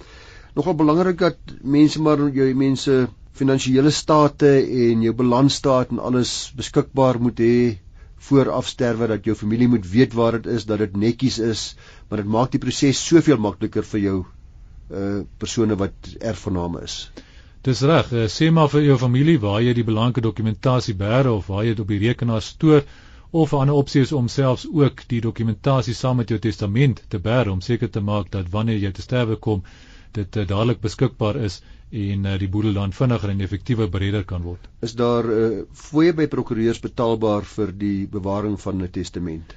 Nogal 0.55 0.75
belangrik 0.75 1.19
dat 1.19 1.37
mense 1.63 2.03
maar 2.03 2.31
jou 2.35 2.55
mense 2.55 3.09
finansiële 3.39 3.91
state 3.91 4.51
en 4.87 5.03
jou 5.03 5.15
balansstaat 5.15 5.93
en 5.95 5.99
alles 5.99 6.53
beskikbaar 6.57 7.21
moet 7.23 7.39
hê 7.39 7.59
voor 8.19 8.51
afsterwe 8.51 9.07
dat 9.07 9.25
jou 9.25 9.37
familie 9.37 9.69
moet 9.69 9.91
weet 9.91 10.13
waar 10.13 10.33
dit 10.33 10.47
is, 10.47 10.67
dat 10.67 10.79
dit 10.79 10.97
netjies 10.97 11.39
is, 11.39 11.63
maar 12.09 12.23
dit 12.23 12.29
maak 12.29 12.51
die 12.51 12.61
proses 12.61 13.07
soveel 13.07 13.39
makliker 13.39 13.87
vir 13.95 14.01
jou 14.01 14.19
uh 14.91 15.21
persone 15.39 15.77
wat 15.77 16.15
erfgename 16.21 16.81
is. 16.83 17.11
Dis 17.63 17.83
reg, 17.85 18.13
uh, 18.13 18.25
sê 18.33 18.51
maar 18.51 18.71
vir 18.73 18.87
jou 18.87 18.97
familie 18.99 19.37
waar 19.41 19.61
jy 19.63 19.75
die 19.77 19.85
belangrike 19.85 20.25
dokumentasie 20.25 20.95
bære 20.97 21.31
of 21.31 21.51
waar 21.53 21.65
jy 21.67 21.75
dit 21.75 21.85
op 21.85 21.93
die 21.93 22.01
rekenaar 22.07 22.43
stoor 22.43 22.83
of 23.31 23.53
'n 23.53 23.61
ander 23.61 23.75
opsie 23.75 24.01
is 24.01 24.13
om 24.13 24.29
selfs 24.29 24.67
ook 24.73 25.03
die 25.09 25.21
dokumentasie 25.21 25.95
saam 25.95 26.17
met 26.17 26.29
jou 26.29 26.39
testament 26.39 27.03
te 27.09 27.19
bære 27.19 27.51
om 27.53 27.61
seker 27.61 27.91
te 27.91 28.01
maak 28.01 28.31
dat 28.31 28.49
wanneer 28.51 28.79
jy 28.79 28.93
te 28.93 29.03
sterwe 29.03 29.37
kom 29.37 29.63
dit 30.13 30.37
uh, 30.37 30.47
dadelik 30.47 30.81
beskikbaar 30.81 31.37
is 31.37 31.61
en 31.91 32.27
uh, 32.27 32.39
die 32.39 32.49
boedel 32.49 32.73
dan 32.77 32.93
vinniger 32.93 33.31
en 33.31 33.41
effektiewer 33.41 33.89
bereder 33.89 34.25
kan 34.25 34.43
word. 34.43 34.69
Is 34.81 34.95
daar 34.95 35.25
uh, 35.25 35.63
fooie 35.73 36.13
by 36.13 36.27
prokureurs 36.27 36.81
betaalbaar 36.81 37.45
vir 37.45 37.73
die 37.73 38.07
bewaring 38.07 38.61
van 38.61 38.83
'n 38.83 38.91
testament 38.91 39.55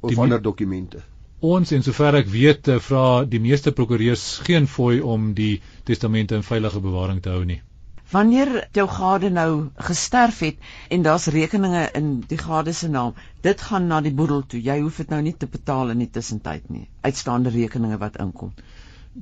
of 0.00 0.10
die, 0.10 0.18
ander 0.18 0.42
dokumente? 0.42 1.02
Ons 1.44 1.72
en 1.72 1.82
sover 1.84 2.16
ek 2.16 2.28
weet 2.32 2.68
eh, 2.72 2.80
vra 2.80 3.24
die 3.28 3.40
meeste 3.44 3.72
prokureurs 3.72 4.38
geen 4.46 4.66
fooi 4.66 5.00
om 5.04 5.34
die 5.34 5.60
testamente 5.84 6.34
in 6.34 6.42
veilige 6.42 6.80
bewaring 6.80 7.20
te 7.22 7.28
hou 7.28 7.44
nie. 7.44 7.60
Wanneer 8.10 8.68
jou 8.72 8.86
gade 8.88 9.28
nou 9.30 9.68
gesterf 9.76 10.38
het 10.40 10.56
en 10.88 11.02
daar's 11.02 11.26
rekeninge 11.26 11.90
in 11.98 12.20
die 12.30 12.38
gade 12.38 12.72
se 12.72 12.88
naam, 12.88 13.12
dit 13.42 13.60
gaan 13.60 13.86
na 13.86 14.00
die 14.00 14.14
boedel 14.14 14.46
toe. 14.46 14.62
Jy 14.62 14.78
hoef 14.80 14.96
dit 15.02 15.10
nou 15.10 15.20
nie 15.22 15.34
te 15.36 15.46
betaal 15.46 15.90
in 15.90 15.98
die 15.98 16.10
tussentyd 16.10 16.70
nie. 16.70 16.86
Uitstaande 17.02 17.50
rekeninge 17.50 17.98
wat 17.98 18.16
inkom. 18.22 18.54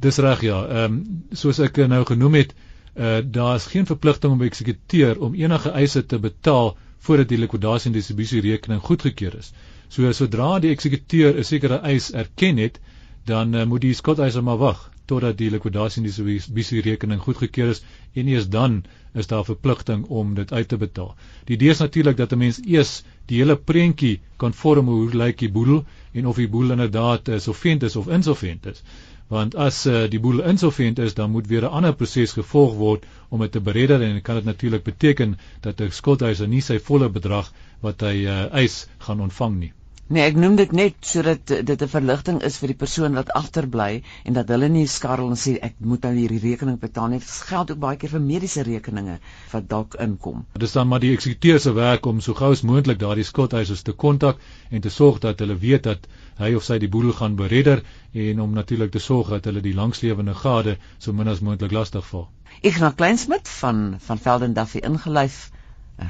Dis 0.00 0.16
reg 0.18 0.40
ja. 0.42 0.60
Ehm 0.66 0.94
um, 0.94 1.02
soos 1.30 1.58
ek 1.62 1.76
nou 1.90 2.04
genoem 2.04 2.34
het, 2.40 2.54
uh, 2.96 3.18
daar's 3.36 3.66
geen 3.66 3.86
verpligting 3.86 4.32
om 4.32 4.42
eksekuteur 4.42 5.20
om 5.20 5.34
enige 5.34 5.70
eise 5.70 6.06
te 6.06 6.18
betaal 6.18 6.76
voordat 6.98 7.28
die 7.28 7.38
likwidasie 7.38 7.90
en 7.90 7.96
distribusie 7.98 8.40
rekening 8.40 8.80
goedgekeur 8.82 9.36
is. 9.38 9.52
So 9.88 10.10
sodra 10.12 10.58
die 10.58 10.72
eksekuteur 10.74 11.38
'n 11.38 11.44
sekere 11.44 11.78
eis 11.92 12.10
erken 12.12 12.56
het, 12.56 12.80
dan 13.24 13.54
uh, 13.54 13.64
moet 13.64 13.80
die 13.80 13.94
skuldeiser 13.94 14.42
maar 14.42 14.58
wag 14.58 14.90
totdat 15.06 15.38
die 15.38 15.50
likwidasie 15.50 16.02
en 16.02 16.08
distribusie 16.08 16.82
rekening 16.82 17.20
goedgekeur 17.20 17.70
is 17.74 17.82
en 18.14 18.28
eers 18.28 18.48
dan 18.48 18.84
is 19.12 19.26
daar 19.26 19.44
verpligting 19.44 20.06
om 20.06 20.34
dit 20.34 20.52
uit 20.52 20.68
te 20.68 20.76
betaal. 20.76 21.14
Die 21.44 21.56
idee 21.56 21.70
is 21.70 21.78
natuurlik 21.84 22.16
dat 22.16 22.32
'n 22.32 22.38
mens 22.38 22.60
eers 22.64 23.02
die 23.26 23.38
hele 23.38 23.56
prentjie 23.56 24.20
kan 24.36 24.52
vorm 24.52 24.86
hoe 24.86 25.14
lyk 25.14 25.38
die 25.38 25.50
boedel 25.50 25.84
en 26.12 26.26
of 26.26 26.36
die 26.36 26.48
boedel 26.48 26.70
inderdaad 26.70 27.28
uh, 27.28 27.38
solvent 27.38 27.82
is 27.82 27.96
of 27.96 28.08
insolvent 28.08 28.66
is 28.66 28.82
want 29.28 29.54
as 29.54 29.86
uh, 29.86 30.04
die 30.10 30.20
boel 30.20 30.42
insolvent 30.42 30.98
is 30.98 31.14
dan 31.14 31.30
moet 31.30 31.46
weer 31.46 31.62
'n 31.62 31.76
ander 31.78 31.94
proses 31.94 32.32
gevolg 32.32 32.74
word 32.74 33.06
om 33.28 33.40
dit 33.40 33.52
te 33.52 33.60
bereder 33.60 34.02
en 34.02 34.22
kan 34.22 34.34
dit 34.34 34.44
natuurlik 34.44 34.84
beteken 34.84 35.38
dat 35.60 35.80
'n 35.80 35.90
skuldhuiser 35.90 36.48
nie 36.48 36.60
sy 36.60 36.78
volle 36.78 37.08
bedrag 37.08 37.52
wat 37.80 38.00
hy 38.00 38.26
uh, 38.26 38.52
eis 38.52 38.86
gaan 38.98 39.20
ontvang 39.20 39.58
nie. 39.58 39.72
Nee, 40.12 40.20
ek 40.28 40.34
noem 40.36 40.58
dit 40.60 40.72
net 40.76 41.06
sodat 41.08 41.48
dit 41.48 41.82
'n 41.82 41.88
verligting 41.88 42.42
is 42.44 42.58
vir 42.60 42.68
die 42.68 42.76
persoon 42.80 43.14
wat 43.18 43.30
agterbly 43.38 44.02
en 44.24 44.34
dat 44.36 44.50
hulle 44.52 44.68
nie 44.68 44.82
skarrel 44.94 45.30
en 45.32 45.38
sê 45.42 45.54
ek 45.68 45.78
moet 45.78 46.02
nou 46.04 46.10
hierdie 46.12 46.40
rekening 46.42 46.76
betaal 46.82 47.08
nie. 47.08 47.20
Dit 47.22 47.30
geld 47.48 47.70
ook 47.70 47.78
baie 47.84 47.96
keer 47.96 48.12
vir 48.12 48.20
mediese 48.20 48.64
rekeninge 48.68 49.14
wat 49.52 49.68
dalk 49.70 49.96
inkom. 50.06 50.44
Dit 50.52 50.66
is 50.68 50.76
dan 50.76 50.88
maar 50.88 51.00
die 51.00 51.14
eksekuteur 51.14 51.60
se 51.60 51.72
werk 51.72 52.06
om 52.06 52.20
so 52.20 52.34
gou 52.34 52.52
as 52.52 52.62
moontlik 52.62 53.00
daardie 53.00 53.24
skuldeisers 53.24 53.82
te 53.82 53.92
kontak 53.92 54.44
en 54.70 54.80
te 54.80 54.90
sorg 54.90 55.22
dat 55.24 55.38
hulle 55.38 55.56
weet 55.56 55.88
dat 55.88 56.06
hy 56.36 56.52
of 56.54 56.64
sy 56.64 56.78
die 56.78 56.88
boedel 56.88 57.16
gaan 57.22 57.36
beredder 57.36 57.82
en 58.12 58.40
om 58.40 58.52
natuurlik 58.52 58.92
te 58.92 59.00
sorg 59.00 59.30
dat 59.30 59.44
hulle 59.44 59.64
die 59.64 59.74
langslewende 59.74 60.34
gade 60.34 60.76
so 60.98 61.12
min 61.12 61.28
as 61.28 61.40
moontlik 61.40 61.72
lastig 61.72 62.04
val. 62.12 62.28
Ignas 62.60 62.94
Kleinsmid 62.94 63.48
van 63.48 63.96
van 63.98 64.18
Velden 64.18 64.52
Duffy 64.52 64.84
ingelyf 64.84 65.50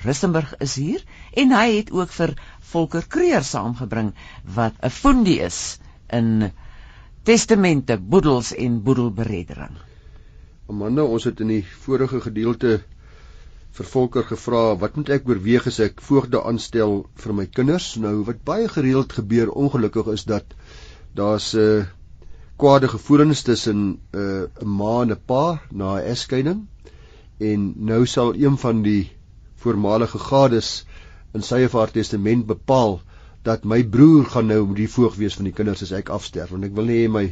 Rustenburg 0.05 0.55
is 0.65 0.75
hier 0.81 1.05
en 1.33 1.53
hy 1.53 1.67
het 1.77 1.91
ook 1.93 2.13
vir 2.17 2.35
Volker 2.73 3.05
Kreer 3.09 3.45
saamgebring 3.45 4.13
wat 4.57 4.75
'n 4.83 4.91
fundie 4.91 5.41
is 5.41 5.79
in 6.09 6.53
testamente, 7.23 7.99
boedels 7.99 8.55
en 8.55 8.83
boedelbereddering. 8.83 9.77
Amanda, 10.69 11.03
ons 11.03 11.25
het 11.25 11.41
in 11.41 11.49
die 11.49 11.65
vorige 11.85 12.21
gedeelte 12.21 12.83
vir 13.75 13.87
Volker 13.87 14.23
gevra 14.23 14.63
wat 14.79 14.97
moet 14.97 15.11
ek 15.17 15.29
oorweeg 15.29 15.67
as 15.67 15.81
ek 15.81 16.01
voogde 16.01 16.43
aanstel 16.43 17.07
vir 17.23 17.33
my 17.35 17.47
kinders? 17.47 17.97
Nou 17.97 18.23
wat 18.29 18.45
baie 18.45 18.69
gereeld 18.69 19.13
gebeur 19.13 19.51
ongelukkig 19.51 20.13
is 20.15 20.25
dat 20.25 20.45
daar's 21.15 21.55
'n 21.55 21.59
uh, 21.59 21.85
kwade 22.57 22.89
gevoelens 22.89 23.43
tussen 23.43 23.79
'n 23.79 23.99
uh, 24.13 24.65
ma 24.65 25.03
en 25.03 25.11
'n 25.11 25.21
pa 25.27 25.61
na 25.71 25.97
'n 25.97 26.07
egskeiding 26.13 26.67
en 27.39 27.75
nou 27.77 28.07
sal 28.07 28.35
een 28.35 28.57
van 28.59 28.83
die 28.83 29.11
voormalige 29.65 30.21
gades 30.29 30.71
in 31.35 31.43
sy 31.43 31.65
of 31.67 31.77
haar 31.79 31.93
testament 31.95 32.47
bepaal 32.47 33.01
dat 33.45 33.65
my 33.69 33.83
broer 33.97 34.25
gaan 34.33 34.49
nou 34.53 34.61
die 34.77 34.89
voog 34.89 35.17
wees 35.21 35.37
van 35.39 35.49
die 35.51 35.57
kinders 35.57 35.83
as 35.85 35.93
ek 35.97 36.13
afsterf 36.15 36.53
want 36.55 36.69
ek 36.69 36.77
wil 36.77 36.89
nie 36.89 37.01
hê 37.03 37.09
my 37.17 37.25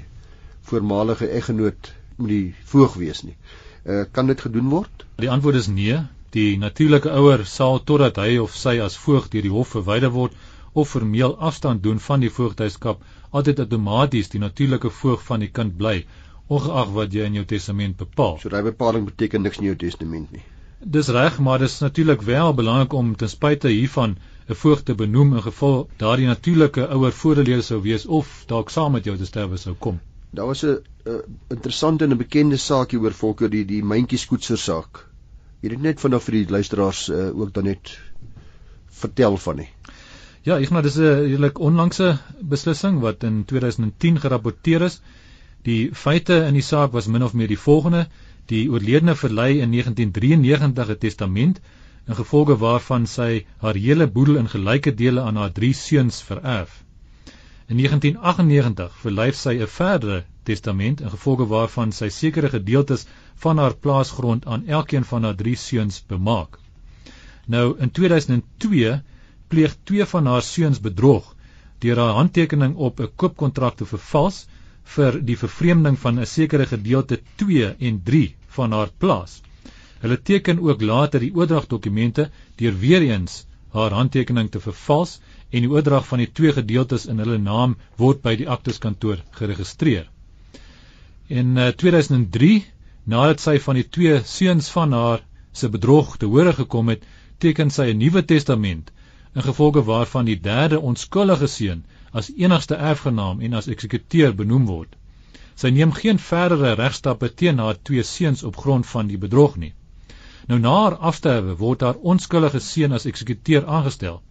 voormalige 0.71 1.29
eggenoot 1.39 1.93
moet 2.17 2.33
die 2.33 2.55
voog 2.73 2.97
wees 3.01 3.23
nie. 3.27 3.37
Uh 3.85 4.05
kan 4.17 4.29
dit 4.31 4.41
gedoen 4.41 4.69
word? 4.71 5.07
Die 5.23 5.31
antwoord 5.31 5.59
is 5.61 5.69
nee. 5.69 5.99
Die 6.37 6.59
natuurlike 6.59 7.11
ouer 7.21 7.45
sal 7.49 7.81
totdat 7.91 8.21
hy 8.23 8.37
of 8.43 8.55
sy 8.57 8.79
as 8.85 8.97
voog 9.07 9.29
deur 9.33 9.49
die 9.49 9.55
hof 9.57 9.75
verwyder 9.77 10.13
word 10.15 10.37
of 10.73 10.93
formeel 10.95 11.37
afstand 11.51 11.83
doen 11.83 11.99
van 12.01 12.23
die 12.25 12.31
voogtyskap 12.33 13.03
altyd 13.31 13.65
outomaties 13.65 14.33
die 14.33 14.41
natuurlike 14.41 14.93
voog 15.03 15.25
van 15.27 15.45
die 15.45 15.51
kind 15.59 15.77
bly 15.81 15.99
ongeag 16.49 16.97
wat 16.97 17.15
jy 17.17 17.29
in 17.29 17.41
jou 17.41 17.45
testament 17.49 17.97
bepaal. 17.97 18.39
So 18.41 18.53
daai 18.53 18.65
bepaling 18.71 19.09
beteken 19.09 19.43
niks 19.43 19.61
in 19.61 19.71
jou 19.73 19.77
testament 19.87 20.33
nie. 20.33 20.45
Dis 20.85 21.09
reg, 21.09 21.39
maar 21.39 21.59
dis 21.59 21.79
natuurlik 21.79 22.23
wel 22.23 22.55
belangrik 22.55 22.93
om 22.93 23.17
ten 23.17 23.29
spyte 23.29 23.69
hiervan 23.69 24.17
'n 24.49 24.55
voog 24.55 24.83
te 24.83 24.95
benoem 24.95 25.35
in 25.35 25.43
geval 25.43 25.89
daardie 25.97 26.27
natuurlike 26.27 26.89
ouer 26.89 27.13
voorlede 27.13 27.63
sou 27.63 27.83
wees 27.83 28.07
of 28.07 28.45
dalk 28.47 28.71
saam 28.71 28.93
met 28.93 29.05
jou 29.05 29.17
te 29.17 29.27
sterwe 29.27 29.57
sou 29.57 29.75
kom. 29.75 30.01
Daar 30.31 30.47
was 30.47 30.65
'n 30.65 30.79
interessante 31.49 32.05
en 32.05 32.11
'n 32.11 32.17
bekende 32.17 32.57
saakie 32.57 32.99
oor 32.99 33.13
Volker 33.13 33.51
die 33.51 33.65
die 33.65 33.85
myntjieskoetser 33.85 34.59
saak. 34.59 35.07
Jy 35.61 35.71
het 35.71 35.83
net 35.83 36.01
vanaand 36.01 36.23
vir 36.23 36.33
die 36.33 36.51
luisteraars 36.51 37.09
uh, 37.09 37.41
ook 37.41 37.53
dan 37.55 37.65
net 37.65 37.99
vertel 38.89 39.37
van 39.37 39.57
nie. 39.57 39.69
Ja, 40.43 40.59
maar 40.71 40.83
dis 40.83 40.97
'n 40.97 41.01
redelik 41.01 41.59
onlangse 41.59 42.19
beslissing 42.41 43.01
wat 43.01 43.23
in 43.23 43.45
2010 43.45 44.21
gerapporteer 44.21 44.83
is. 44.83 45.01
Die 45.63 45.95
feite 45.95 46.45
in 46.47 46.55
die 46.55 46.63
saak 46.63 46.93
was 46.93 47.07
min 47.07 47.23
of 47.23 47.33
meer 47.33 47.49
die 47.49 47.59
volgende: 47.59 48.09
Die 48.53 48.67
oorledene 48.69 49.15
verlei 49.17 49.63
in 49.65 49.71
1993 49.73 50.89
'n 50.93 50.99
testament 50.99 51.61
in 52.07 52.17
gevolge 52.19 52.57
waarvan 52.61 53.07
sy 53.07 53.47
haar 53.63 53.79
hele 53.85 54.07
boedel 54.17 54.37
in 54.41 54.49
gelyke 54.55 54.93
dele 54.95 55.21
aan 55.21 55.39
haar 55.41 55.53
drie 55.59 55.73
seuns 55.73 56.19
vererf. 56.27 56.73
In 57.69 57.79
1998 57.81 58.99
verlyf 59.05 59.39
sy 59.41 59.55
'n 59.57 59.71
verdere 59.77 60.19
testament 60.51 61.01
in 61.01 61.11
gevolge 61.15 61.47
waarvan 61.47 61.93
sy 61.93 62.09
sekere 62.09 62.51
gedeeltes 62.57 63.07
van 63.45 63.59
haar 63.59 63.75
plaasgrond 63.75 64.45
aan 64.47 64.67
elkeen 64.67 65.05
van 65.05 65.25
haar 65.25 65.39
drie 65.45 65.57
seuns 65.57 66.03
bemaak. 66.09 66.59
Nou 67.47 67.79
in 67.79 67.91
2002 67.91 69.01
pleeg 69.49 69.77
twee 69.85 70.05
van 70.05 70.27
haar 70.27 70.43
seuns 70.43 70.81
bedrog 70.81 71.35
deur 71.79 71.97
haar 71.97 72.19
handtekening 72.21 72.77
op 72.77 73.01
'n 73.01 73.11
koopkontrak 73.17 73.77
te 73.77 73.87
vervals 73.87 74.47
vir 74.85 75.21
die 75.25 75.39
vervreemding 75.39 75.99
van 75.99 76.21
'n 76.21 76.27
sekere 76.27 76.67
gedeelte 76.67 77.21
2 77.37 77.75
en 77.79 78.03
3 78.03 78.35
van 78.57 78.73
haar 78.73 78.91
plaas. 78.99 79.41
Hulle 80.03 80.19
teken 80.23 80.61
ook 80.61 80.83
later 80.83 81.21
die 81.21 81.35
oordragdokumente 81.35 82.31
deur 82.61 82.79
weer 82.79 83.03
eens 83.07 83.45
haar 83.73 83.95
handtekening 83.97 84.51
te 84.51 84.61
vervals 84.61 85.21
en 85.51 85.65
die 85.65 85.71
oordrag 85.71 86.07
van 86.09 86.21
die 86.21 86.31
twee 86.33 86.53
gedeeltes 86.53 87.07
in 87.07 87.21
hulle 87.23 87.39
naam 87.39 87.77
word 88.01 88.21
by 88.25 88.35
die 88.37 88.49
akteskantoor 88.49 89.23
geregistreer. 89.39 90.09
In 91.33 91.57
uh, 91.57 91.71
2003, 91.83 92.65
nadat 93.05 93.41
sy 93.41 93.57
van 93.65 93.79
die 93.81 93.89
twee 93.89 94.21
seuns 94.29 94.69
van 94.75 94.93
haar 94.97 95.23
se 95.53 95.71
bedrog 95.73 96.17
te 96.21 96.29
hore 96.29 96.53
gekom 96.57 96.93
het, 96.93 97.07
teken 97.39 97.71
sy 97.71 97.89
'n 97.93 97.99
nuwe 97.99 98.23
testament 98.25 98.93
in 99.35 99.43
gevolge 99.43 99.83
waarvan 99.85 100.29
die 100.29 100.41
derde 100.41 100.81
onskuldige 100.81 101.49
seun 101.49 101.85
as 102.13 102.33
enigste 102.37 102.77
erfgenaam 102.77 103.41
en 103.41 103.55
as 103.55 103.69
eksekuteur 103.73 104.35
benoem 104.37 104.67
word. 104.67 104.97
Sy 105.55 105.71
neem 105.71 105.93
geen 105.93 106.19
verdere 106.19 106.75
regstappe 106.81 107.29
teen 107.35 107.59
haar 107.59 107.79
twee 107.83 108.03
seuns 108.03 108.43
op 108.43 108.57
grond 108.57 108.87
van 108.87 109.07
die 109.07 109.19
bedrog 109.19 109.57
nie. 109.57 109.75
Nou 110.49 110.59
na 110.59 110.75
haar 110.83 110.97
afsterwe 111.11 111.57
word 111.57 111.83
haar 111.87 112.01
onskuldige 112.13 112.61
seun 112.61 112.93
as 112.93 113.07
eksekuteur 113.11 113.67
aangestel. 113.67 114.23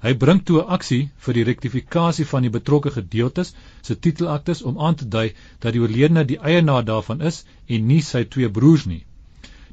Hy 0.00 0.14
bring 0.20 0.38
toe 0.48 0.60
'n 0.60 0.72
aksie 0.76 1.10
vir 1.24 1.34
die 1.36 1.44
rektifikasie 1.44 2.24
van 2.32 2.42
die 2.46 2.52
betrokke 2.54 2.90
gedeeltes 2.90 3.54
se 3.88 3.96
titelaktes 4.06 4.62
om 4.62 4.80
aan 4.86 4.94
te 4.94 5.08
dui 5.16 5.26
dat 5.58 5.72
die 5.74 5.82
oorledene 5.82 6.24
die 6.24 6.38
eienaar 6.52 6.84
daarvan 6.84 7.20
is 7.20 7.44
en 7.66 7.86
nie 7.86 8.00
sy 8.00 8.24
twee 8.24 8.48
broers 8.48 8.86
nie. 8.86 9.04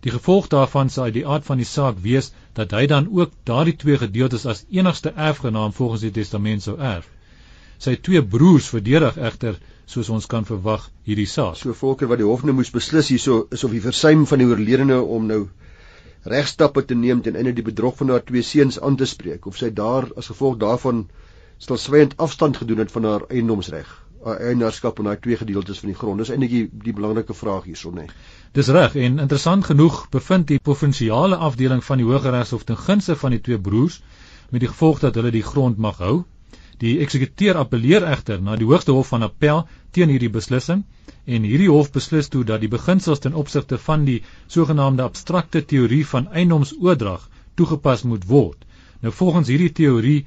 Die 0.01 0.11
gevolg 0.11 0.49
daarvan 0.53 0.89
sal 0.89 1.03
uit 1.03 1.13
die 1.19 1.27
aard 1.27 1.45
van 1.45 1.57
die 1.57 1.69
saak 1.69 2.03
wees 2.09 2.31
dat 2.59 2.75
hy 2.75 2.85
dan 2.91 3.07
ook 3.19 3.31
daardie 3.51 3.75
twee 3.83 3.97
gedeeltes 4.03 4.45
as 4.45 4.65
enigste 4.69 5.13
erfgenaam 5.29 5.73
volgens 5.79 6.01
die 6.01 6.11
testament 6.19 6.63
sou 6.63 6.75
erf. 6.91 7.07
Sy 7.79 7.95
twee 7.95 8.21
broers 8.35 8.67
verdedig 8.73 9.17
egter 9.17 9.57
soos 9.87 10.09
ons 10.13 10.27
kan 10.27 10.45
verwag 10.47 10.89
hierdie 11.07 11.27
saak. 11.31 11.55
So 11.59 11.73
volker 11.73 12.09
wat 12.11 12.19
die 12.21 12.27
hof 12.27 12.43
nou 12.43 12.55
moes 12.57 12.73
beslis 12.75 13.11
hierso 13.13 13.45
is 13.55 13.63
of 13.63 13.75
die 13.75 13.83
versuim 13.83 14.25
van 14.29 14.43
die 14.43 14.47
oorledene 14.49 14.99
om 15.01 15.29
nou 15.29 15.41
regstappe 16.27 16.83
te 16.85 16.95
neem 16.95 17.21
ten 17.23 17.39
einde 17.39 17.55
die 17.55 17.65
bedrog 17.69 17.95
van 18.01 18.11
haar 18.11 18.25
twee 18.27 18.43
seuns 18.43 18.81
aan 18.83 18.99
te 18.99 19.07
spreek 19.07 19.47
of 19.47 19.57
sy 19.59 19.71
daar 19.71 20.09
as 20.19 20.27
gevolg 20.33 20.59
daarvan 20.63 21.05
stilswyend 21.57 22.17
afstand 22.27 22.59
gedoen 22.63 22.83
het 22.83 22.91
van 22.91 23.07
haar 23.07 23.29
eiendomsreg 23.29 23.95
haar 24.27 24.39
eienaarskap 24.49 24.99
aan 24.99 25.05
haar 25.05 25.19
twee 25.19 25.37
gedeeltes 25.37 25.79
van 25.79 25.91
die 25.91 25.97
grond. 25.97 26.19
Dis 26.19 26.31
eintlik 26.33 26.51
die, 26.51 26.63
die 26.83 26.93
belangrike 26.93 27.35
vraag 27.37 27.67
hierson 27.69 27.95
nê. 27.99 28.07
Dis 28.57 28.71
reg 28.75 28.95
en 28.99 29.21
interessant 29.23 29.67
genoeg 29.69 30.07
bevind 30.13 30.47
die 30.51 30.59
provinsiale 30.59 31.37
afdeling 31.49 31.83
van 31.85 32.01
die 32.01 32.07
Hooggeregshof 32.07 32.65
ten 32.67 32.79
gunste 32.87 33.15
van 33.15 33.35
die 33.35 33.41
twee 33.41 33.59
broers 33.61 34.01
met 34.49 34.63
die 34.63 34.71
gevolg 34.71 34.99
dat 35.03 35.15
hulle 35.15 35.31
die 35.31 35.45
grond 35.45 35.77
mag 35.77 36.01
hou 36.03 36.15
Die 36.83 36.99
eksekuteur 37.01 37.57
appeleer 37.57 38.03
egter 38.05 38.41
na 38.47 38.55
die 38.55 38.65
Hoogste 38.69 38.93
Hof 38.93 39.07
van 39.13 39.25
Appel 39.25 39.63
teen 39.97 40.11
hierdie 40.13 40.29
beslissing 40.33 40.83
en 41.25 41.45
hierdie 41.49 41.69
hof 41.73 41.87
beslis 41.95 42.29
toe 42.33 42.43
dat 42.49 42.61
die 42.61 42.69
beginsels 42.73 43.23
ten 43.23 43.33
opsigte 43.41 43.79
van 43.85 44.03
die 44.09 44.19
sogenaamde 44.55 45.03
abstrakte 45.03 45.63
teorie 45.71 46.03
van 46.11 46.27
eiendomsoordrag 46.41 47.23
toegepas 47.57 48.03
moet 48.11 48.27
word. 48.29 48.67
Nou 49.01 49.13
volgens 49.21 49.49
hierdie 49.49 49.71
teorie 49.79 50.19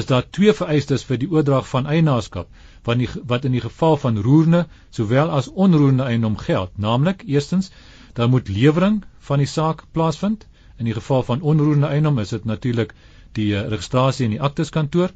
is 0.00 0.08
daar 0.08 0.24
twee 0.38 0.52
vereistes 0.52 1.04
vir 1.10 1.20
die 1.20 1.28
oordrag 1.34 1.68
van 1.68 1.86
eienaarskap 1.86 2.48
wat 2.88 2.98
die, 3.04 3.08
wat 3.34 3.44
in 3.44 3.52
die 3.58 3.64
geval 3.66 4.00
van 4.00 4.18
roerende 4.24 4.64
sowel 4.98 5.30
as 5.40 5.52
onroerende 5.52 6.08
eiendom 6.08 6.40
geld, 6.40 6.72
naamlik 6.76 7.22
eerstens 7.26 7.70
daar 8.16 8.32
moet 8.32 8.48
lewering 8.48 9.02
van 9.28 9.44
die 9.44 9.46
saak 9.46 9.84
plaasvind. 9.92 10.46
In 10.78 10.88
die 10.88 10.96
geval 10.96 11.22
van 11.22 11.42
onroerende 11.42 11.92
eiendom 11.92 12.18
is 12.18 12.32
dit 12.32 12.44
natuurlik 12.44 12.94
die 13.36 13.52
uh, 13.52 13.66
registrasie 13.68 14.24
in 14.24 14.36
die 14.38 14.44
akteskantoor 14.48 15.12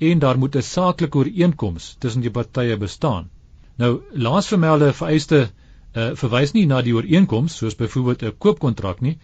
en 0.00 0.18
daar 0.18 0.38
moet 0.38 0.56
'n 0.56 0.62
saaklike 0.62 1.18
ooreenkoms 1.18 1.96
tussen 1.98 2.22
die 2.22 2.30
partye 2.30 2.76
bestaan. 2.76 3.28
Nou 3.76 4.00
laasvermelde 4.12 4.92
vereiste 4.92 5.40
uh, 5.94 6.10
verwys 6.14 6.52
nie 6.52 6.66
na 6.66 6.82
die 6.82 6.94
ooreenkoms 6.94 7.56
soos 7.56 7.76
byvoorbeeld 7.76 8.22
'n 8.22 8.38
koopkontrak 8.38 9.00
nie, 9.00 9.18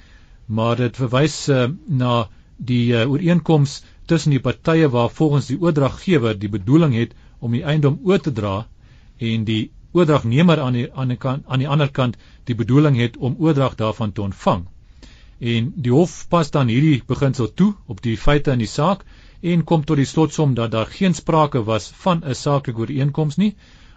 maar 0.46 0.76
dit 0.76 0.96
verwys 0.96 1.48
uh, 1.48 1.68
na 1.86 2.28
die 2.56 2.92
uh, 2.92 3.10
ooreenkoms 3.10 3.82
tussen 4.06 4.30
die 4.30 4.40
partye 4.40 4.88
waar 4.88 5.10
volgens 5.10 5.46
die 5.46 5.60
oordraggewer 5.60 6.38
die 6.38 6.48
bedoeling 6.48 6.94
het 6.94 7.14
om 7.38 7.52
die 7.52 7.64
eiendom 7.64 7.98
oor 8.04 8.20
te 8.20 8.32
dra 8.32 8.66
en 9.18 9.44
die 9.44 9.70
oordragnemer 9.92 10.60
aan 10.60 10.72
die 10.72 10.86
aan 10.92 11.08
die 11.08 11.16
kant 11.16 11.44
aan 11.46 11.58
die 11.58 11.68
ander 11.68 11.90
kant 11.90 12.16
die 12.44 12.54
bedoeling 12.54 12.96
het 12.96 13.16
om 13.16 13.36
oordrag 13.38 13.74
daarvan 13.74 14.12
te 14.12 14.22
ontvang. 14.22 14.66
En 15.38 15.72
die 15.76 15.92
hof 15.92 16.28
pas 16.28 16.50
dan 16.50 16.68
hierdie 16.68 17.02
beginsel 17.06 17.52
toe 17.54 17.74
op 17.86 18.02
die 18.02 18.16
feite 18.16 18.52
in 18.52 18.58
die 18.58 18.72
saak 18.72 19.04
en 19.52 19.64
kom 19.70 19.84
tot 19.84 20.00
die 20.00 20.08
slotsom 20.10 20.54
dat 20.58 20.72
daar 20.74 20.90
geen 20.98 21.14
sprake 21.14 21.62
was 21.64 21.90
van 22.04 22.22
'n 22.24 22.34
saaklike 22.34 22.80
ooreenkoms 22.80 23.36
nie, 23.42 23.52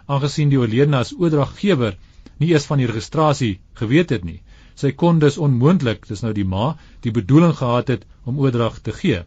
aangesien 0.06 0.48
die 0.52 0.58
oorledene 0.58 0.96
as 0.96 1.12
oordraggewer 1.18 1.96
nie 2.38 2.50
eers 2.52 2.66
van 2.70 2.78
die 2.80 2.86
registrasie 2.90 3.52
geweet 3.80 4.10
het 4.14 4.24
nie. 4.24 4.40
Sy 4.80 4.90
kon 5.02 5.18
dus 5.18 5.38
onmoontlik, 5.38 6.06
dis 6.08 6.22
nou 6.24 6.32
die 6.32 6.44
ma, 6.44 6.76
die 7.04 7.12
bedoeling 7.12 7.56
gehad 7.56 7.88
het 7.88 8.06
om 8.24 8.38
oordrag 8.38 8.78
te 8.86 8.92
gee. 8.92 9.24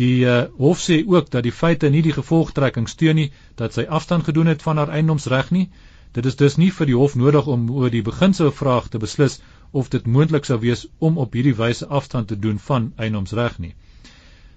Die 0.00 0.24
uh, 0.28 0.40
hof 0.58 0.80
sê 0.84 0.96
ook 1.06 1.30
dat 1.30 1.44
die 1.46 1.54
feite 1.58 1.90
nie 1.90 2.02
die 2.02 2.16
gevolgtrekking 2.16 2.88
steun 2.88 3.16
nie 3.20 3.30
dat 3.60 3.76
sy 3.76 3.86
afstand 3.98 4.26
gedoen 4.28 4.50
het 4.52 4.62
van 4.62 4.76
haar 4.76 4.92
eiendomsreg 4.98 5.50
nie. 5.50 5.68
Dit 6.12 6.26
is 6.26 6.36
dus 6.36 6.56
nie 6.56 6.72
vir 6.78 6.90
die 6.90 6.98
hof 6.98 7.14
nodig 7.14 7.46
om 7.46 7.70
oor 7.70 7.92
die 7.94 8.02
beginselvraag 8.02 8.90
te 8.92 8.98
beslis 8.98 9.40
of 9.72 9.88
dit 9.94 10.06
moontlik 10.06 10.44
sou 10.48 10.58
wees 10.60 10.86
om 10.98 11.18
op 11.18 11.32
hierdie 11.36 11.56
wyse 11.56 11.86
afstand 12.00 12.28
te 12.28 12.38
doen 12.38 12.58
van 12.68 12.92
eiendomsreg 12.96 13.58
nie. 13.58 13.74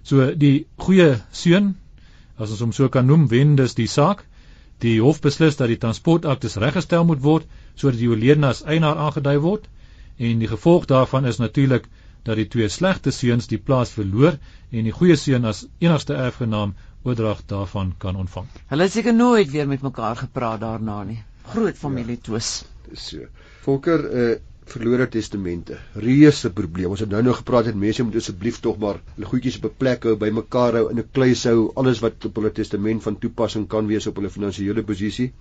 So 0.03 0.31
die 0.35 0.65
goeie 0.77 1.19
seun, 1.31 1.75
as 2.37 2.51
ons 2.51 2.63
hom 2.63 2.73
so 2.73 2.89
kan 2.89 3.07
noem, 3.07 3.27
wen 3.29 3.55
dus 3.59 3.75
die 3.75 3.87
saak. 3.87 4.25
Die 4.79 4.99
hof 5.03 5.19
beslis 5.21 5.57
dat 5.59 5.67
die 5.67 5.79
transportaktes 5.79 6.55
reggestel 6.63 7.03
moet 7.05 7.21
word 7.23 7.47
sodat 7.75 7.99
die 7.99 8.07
oorledene 8.07 8.53
as 8.53 8.63
eienaar 8.63 8.99
aangedui 9.05 9.37
word 9.43 9.67
en 10.19 10.39
die 10.39 10.47
gevolg 10.51 10.85
daarvan 10.87 11.25
is 11.25 11.39
natuurlik 11.39 11.87
dat 12.27 12.35
die 12.39 12.47
twee 12.51 12.67
slegte 12.69 13.11
seuns 13.15 13.47
die 13.47 13.59
plaas 13.59 13.91
verloor 13.95 14.35
en 14.71 14.87
die 14.87 14.95
goeie 14.95 15.15
seun 15.19 15.47
as 15.47 15.65
enigste 15.79 16.15
erfgenaam 16.15 16.75
oordrag 17.07 17.45
daarvan 17.47 17.93
kan 17.97 18.19
ontvang. 18.19 18.47
Hulle 18.71 18.87
het 18.87 18.95
seker 18.95 19.15
nooit 19.15 19.51
weer 19.51 19.67
met 19.67 19.81
mekaar 19.81 20.15
gepraat 20.19 20.59
daarna 20.59 21.03
nie. 21.03 21.19
Groot 21.53 21.77
familie 21.77 22.17
ja, 22.19 22.23
twis. 22.27 22.49
Dis 22.89 23.07
so. 23.13 23.27
Volker 23.63 24.05
uh 24.11 24.37
verlore 24.71 25.07
testamente. 25.11 25.77
Reuse 25.95 26.51
probleem. 26.53 26.93
Ons 26.93 27.03
het 27.03 27.11
nou 27.13 27.21
nog 27.25 27.41
gepraat 27.41 27.69
het 27.69 27.77
mense 27.79 28.03
moet 28.05 28.17
asseblief 28.21 28.59
tog 28.63 28.77
maar 28.81 29.01
hulle 29.15 29.29
goedjies 29.31 29.59
op 29.59 29.69
'n 29.69 29.77
plek 29.83 30.07
hou, 30.07 30.15
by 30.15 30.29
mekaar 30.29 30.79
hou 30.79 30.89
in 30.91 30.99
'n 30.99 31.09
kluis 31.11 31.43
hou, 31.49 31.71
alles 31.75 32.01
wat 32.05 32.25
op 32.25 32.35
hulle 32.35 32.51
testament 32.51 33.03
van 33.03 33.19
toepassing 33.19 33.67
kan 33.67 33.87
wees 33.87 34.07
op 34.07 34.15
hulle 34.15 34.29
finansiële 34.29 34.83
posisie. 34.83 35.31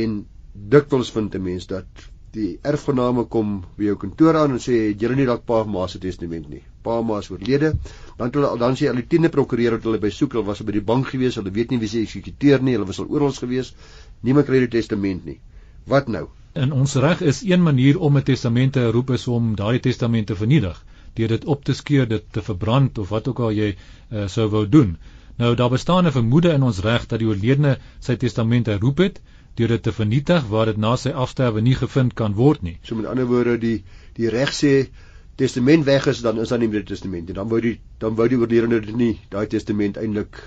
En 0.00 0.26
dikwels 0.52 1.10
vind 1.10 1.34
'n 1.34 1.42
mens 1.42 1.66
dat 1.66 1.86
die 2.34 2.58
erfgename 2.62 3.24
kom 3.30 3.64
by 3.78 3.84
jou 3.84 3.96
kantoor 3.96 4.36
aan 4.36 4.56
en 4.56 4.62
sê 4.62 4.94
julle 4.98 5.16
nie 5.16 5.26
dalk 5.26 5.44
pa 5.46 5.64
ma 5.64 5.86
se 5.86 5.98
testament 5.98 6.48
nie. 6.48 6.62
Pa 6.82 7.00
ma 7.02 7.18
is 7.18 7.30
oorlede. 7.30 7.72
Dan 8.18 8.30
hulle 8.34 8.58
dan 8.58 8.76
sê 8.76 8.90
hulle 8.90 9.06
tiende 9.06 9.28
prokureur 9.28 9.76
wat 9.76 9.82
hulle 9.82 10.00
by 10.02 10.10
soek, 10.10 10.32
hulle 10.32 10.44
was 10.44 10.62
by 10.62 10.72
die 10.72 10.84
bank 10.92 11.06
gewees, 11.06 11.36
hulle 11.36 11.50
weet 11.50 11.70
nie 11.70 11.78
wie 11.78 11.88
se 11.88 12.02
eksekuteur 12.02 12.62
nie, 12.62 12.74
hulle 12.74 12.86
was 12.86 12.98
al 12.98 13.06
oral 13.08 13.32
gewees. 13.32 13.74
Niemand 14.22 14.46
kry 14.46 14.58
die 14.58 14.68
testament 14.78 15.24
nie. 15.24 15.38
Wat 15.84 16.08
nou? 16.08 16.26
In 16.54 16.72
ons 16.72 16.94
reg 16.94 17.20
is 17.20 17.42
een 17.42 17.62
manier 17.62 17.98
om 17.98 18.16
'n 18.16 18.22
testament 18.22 18.72
te 18.72 18.90
roep 18.90 19.10
is 19.10 19.26
om 19.28 19.54
daardie 19.56 19.80
testament 19.80 20.26
te 20.26 20.36
vernietig, 20.36 20.84
deur 21.14 21.28
dit 21.28 21.44
op 21.44 21.64
te 21.64 21.72
skeur, 21.72 22.08
dit 22.08 22.24
te 22.30 22.42
verbrand 22.42 22.98
of 22.98 23.08
wat 23.08 23.28
ook 23.28 23.38
al 23.38 23.50
jy 23.52 23.74
uh, 23.74 24.26
sou 24.26 24.48
wou 24.48 24.68
doen. 24.68 24.96
Nou 25.36 25.54
daar 25.54 25.70
bestaan 25.70 26.06
'n 26.06 26.12
vermoede 26.12 26.52
in 26.52 26.62
ons 26.62 26.78
reg 26.80 27.06
dat 27.06 27.18
die 27.18 27.28
oorledene 27.28 27.78
sy 28.00 28.16
testament 28.16 28.66
herroep 28.66 28.98
het 28.98 29.20
deur 29.54 29.68
dit 29.68 29.82
te 29.82 29.92
vernietig 29.92 30.46
waar 30.50 30.66
dit 30.66 30.76
na 30.76 30.96
sy 30.96 31.10
afsterwe 31.10 31.60
nie 31.60 31.74
gevind 31.74 32.14
kan 32.14 32.34
word 32.34 32.62
nie. 32.62 32.78
So 32.82 32.94
met 32.94 33.06
ander 33.06 33.26
woorde 33.26 33.58
die 33.58 33.84
die 34.14 34.28
reg 34.28 34.54
sê 34.54 34.88
testament 35.36 35.84
weg 35.84 36.06
is 36.06 36.20
dan 36.20 36.40
is 36.40 36.48
daar 36.48 36.58
nie 36.58 36.68
meer 36.68 36.84
testament 36.84 37.26
nie. 37.26 37.34
Dan 37.34 37.48
wou 37.48 37.60
die 37.60 37.78
dan 37.98 38.14
wou 38.14 38.28
die 38.28 38.38
oorledene 38.38 38.80
dit 38.80 38.96
nie 38.96 39.20
daai 39.28 39.46
testament 39.46 39.96
eintlik 39.96 40.40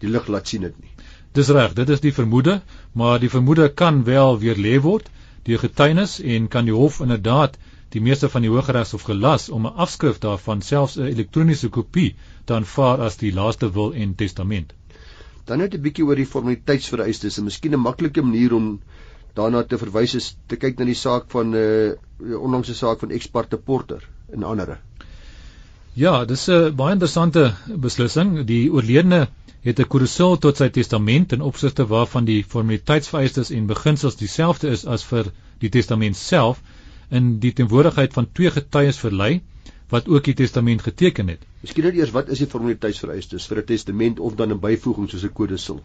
die 0.00 0.08
lig 0.08 0.28
laat 0.28 0.48
sien 0.48 0.60
dit 0.60 0.80
nie. 0.80 0.90
Dis 1.36 1.50
reg, 1.52 1.74
dit 1.76 1.90
is 1.92 2.00
die 2.00 2.14
vermoede, 2.16 2.60
maar 2.96 3.18
die 3.20 3.28
vermoede 3.28 3.66
kan 3.68 4.04
wel 4.04 4.38
weer 4.40 4.56
lê 4.56 4.78
word 4.80 5.10
deur 5.44 5.60
getuienis 5.60 6.14
en 6.34 6.46
kan 6.54 6.64
die 6.64 6.74
hof 6.74 6.96
inderdaad 7.04 7.58
die 7.96 8.00
meeste 8.06 8.30
van 8.32 8.46
die 8.46 8.50
Hooggeregshof 8.54 9.04
gelas 9.08 9.44
om 9.56 9.66
'n 9.68 9.74
afskrif 9.84 10.16
daarvan 10.22 10.62
selfs 10.68 10.96
'n 10.96 11.10
elektroniese 11.10 11.68
kopie 11.68 12.16
te 12.44 12.54
aanvaar 12.54 13.04
as 13.08 13.20
die 13.24 13.34
laaste 13.40 13.70
wil 13.76 13.92
en 13.92 14.14
testament. 14.14 14.72
Dan 15.44 15.58
net 15.58 15.74
'n 15.74 15.82
bietjie 15.82 16.06
oor 16.08 16.16
die 16.16 16.30
formaliteitsvereistes. 16.32 17.38
En 17.38 17.44
miskien 17.44 17.74
'n 17.74 17.84
maklike 17.84 18.22
manier 18.22 18.54
om 18.54 18.80
daarna 19.34 19.62
te 19.62 19.78
verwys 19.78 20.14
is 20.14 20.36
te 20.46 20.56
kyk 20.56 20.78
na 20.78 20.84
die 20.84 21.00
saak 21.04 21.30
van 21.30 21.50
'n 21.50 21.54
uh, 21.54 21.90
eh, 21.90 22.40
onlangse 22.40 22.74
saak 22.74 22.98
van 22.98 23.10
Exparte 23.10 23.58
Porter 23.58 24.08
en 24.32 24.42
ander. 24.42 24.80
Ja, 25.96 26.24
dis 26.28 26.42
'n 26.52 26.74
baie 26.76 26.92
interessante 26.92 27.54
beslissing. 27.84 28.44
Die 28.48 28.72
oorledene 28.72 29.28
het 29.62 29.78
'n 29.80 29.86
koersul 29.92 30.36
tot 30.38 30.58
sy 30.60 30.68
testament 30.68 31.32
in 31.32 31.40
opsigte 31.40 31.86
waarvan 31.86 32.24
die 32.24 32.44
formaliteitsvereistes 32.44 33.50
en 33.50 33.66
beginsels 33.70 34.16
dieselfde 34.16 34.68
is 34.68 34.84
as 34.84 35.04
vir 35.12 35.32
die 35.58 35.70
testament 35.78 36.16
self 36.16 36.60
in 37.08 37.38
die 37.40 37.52
teenwoordigheid 37.52 38.12
van 38.12 38.28
twee 38.32 38.50
getuies 38.50 39.00
verlei 39.06 39.40
wat 39.88 40.08
ook 40.08 40.24
die 40.24 40.34
testament 40.34 40.82
geteken 40.82 41.28
het. 41.28 41.48
Miskien 41.62 41.84
net 41.84 41.94
eers 41.94 42.10
wat 42.10 42.28
is 42.28 42.44
die 42.44 42.52
formaliteitsvereistes 42.54 43.46
vir 43.46 43.58
'n 43.58 43.64
testament 43.64 44.20
of 44.20 44.34
dan 44.34 44.52
'n 44.52 44.60
byvoeging 44.60 45.10
soos 45.10 45.24
'n 45.24 45.32
kodesil? 45.32 45.82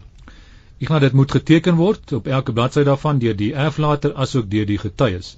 Ek 0.80 0.88
gaan 0.88 1.00
dit 1.00 1.12
moet 1.12 1.30
geteken 1.30 1.74
word 1.74 2.12
op 2.12 2.26
elke 2.26 2.52
bladsy 2.52 2.82
daarvan 2.82 3.18
deur 3.18 3.36
die 3.36 3.54
erflater 3.54 4.14
asook 4.14 4.50
deur 4.50 4.66
die 4.66 4.78
getuies 4.78 5.36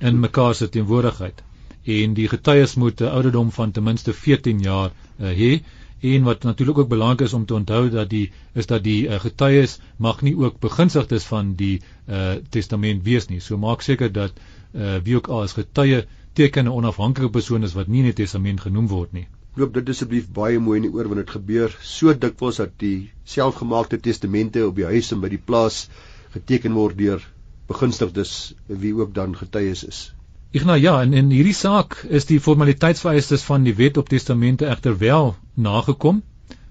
in 0.00 0.20
mekaar 0.20 0.54
se 0.54 0.68
teenwoordigheid. 0.68 1.42
En 1.86 2.14
die 2.14 2.28
getuies 2.28 2.74
moet 2.74 3.00
'n 3.00 3.14
ouderdom 3.16 3.50
van 3.52 3.70
ten 3.70 3.82
minste 3.82 4.12
14 4.12 4.60
jaar 4.60 4.90
uh, 4.90 5.30
hê. 5.30 5.62
En 6.00 6.22
wat 6.22 6.42
natuurlik 6.42 6.78
ook 6.78 6.88
belangrik 6.88 7.20
is 7.20 7.32
om 7.32 7.46
te 7.46 7.54
onthou 7.54 7.90
dat 7.90 8.10
die 8.10 8.30
is 8.52 8.66
dat 8.66 8.82
die 8.84 9.06
uh, 9.06 9.20
getuies 9.20 9.78
mag 9.96 10.22
nie 10.22 10.36
ook 10.36 10.58
beginsigdes 10.60 11.24
van 11.24 11.54
die 11.54 11.80
uh, 12.08 12.32
testament 12.48 13.02
wees 13.02 13.28
nie. 13.28 13.40
So 13.40 13.56
maak 13.56 13.80
seker 13.82 14.12
dat 14.12 14.32
uh, 14.74 14.96
wie 15.02 15.16
ook 15.16 15.28
al 15.28 15.42
as 15.42 15.52
getuie 15.52 16.04
teken 16.32 16.64
'n 16.64 16.74
onafhanklike 16.80 17.30
persoon 17.30 17.62
is 17.62 17.72
wat 17.72 17.86
nie 17.86 17.98
in 17.98 18.10
die 18.10 18.18
testament 18.24 18.60
genoem 18.60 18.88
word 18.88 19.12
nie. 19.12 19.26
Loop 19.54 19.72
dit 19.74 19.88
asseblief 19.88 20.26
baie 20.28 20.58
mooi 20.58 20.76
in 20.76 20.88
die 20.88 20.92
oor 20.92 21.08
want 21.08 21.22
dit 21.22 21.30
gebeur 21.30 21.78
so 21.80 22.12
dikwels 22.12 22.56
dat 22.56 22.74
die 22.82 23.10
selfgemaakte 23.24 24.00
testamente 24.00 24.66
op 24.66 24.76
die 24.76 24.84
huis 24.84 25.12
en 25.12 25.20
by 25.20 25.28
die 25.28 25.40
plaas 25.40 25.88
geteken 26.34 26.72
word 26.72 26.98
deur 26.98 27.24
begunstigdes 27.66 28.54
wie 28.66 28.94
ook 28.94 29.14
dan 29.14 29.36
getuies 29.36 29.84
is. 29.84 30.15
Nou 30.64 30.78
ja, 30.78 31.00
en 31.02 31.12
in 31.12 31.30
hierdie 31.30 31.54
saak 31.54 31.94
is 32.08 32.24
die 32.24 32.40
formaliteitsvereistes 32.40 33.42
van 33.42 33.62
die 33.62 33.74
wet 33.74 33.96
op 33.96 34.08
testamente 34.08 34.66
egter 34.66 34.98
wel 34.98 35.36
nagekom 35.54 36.22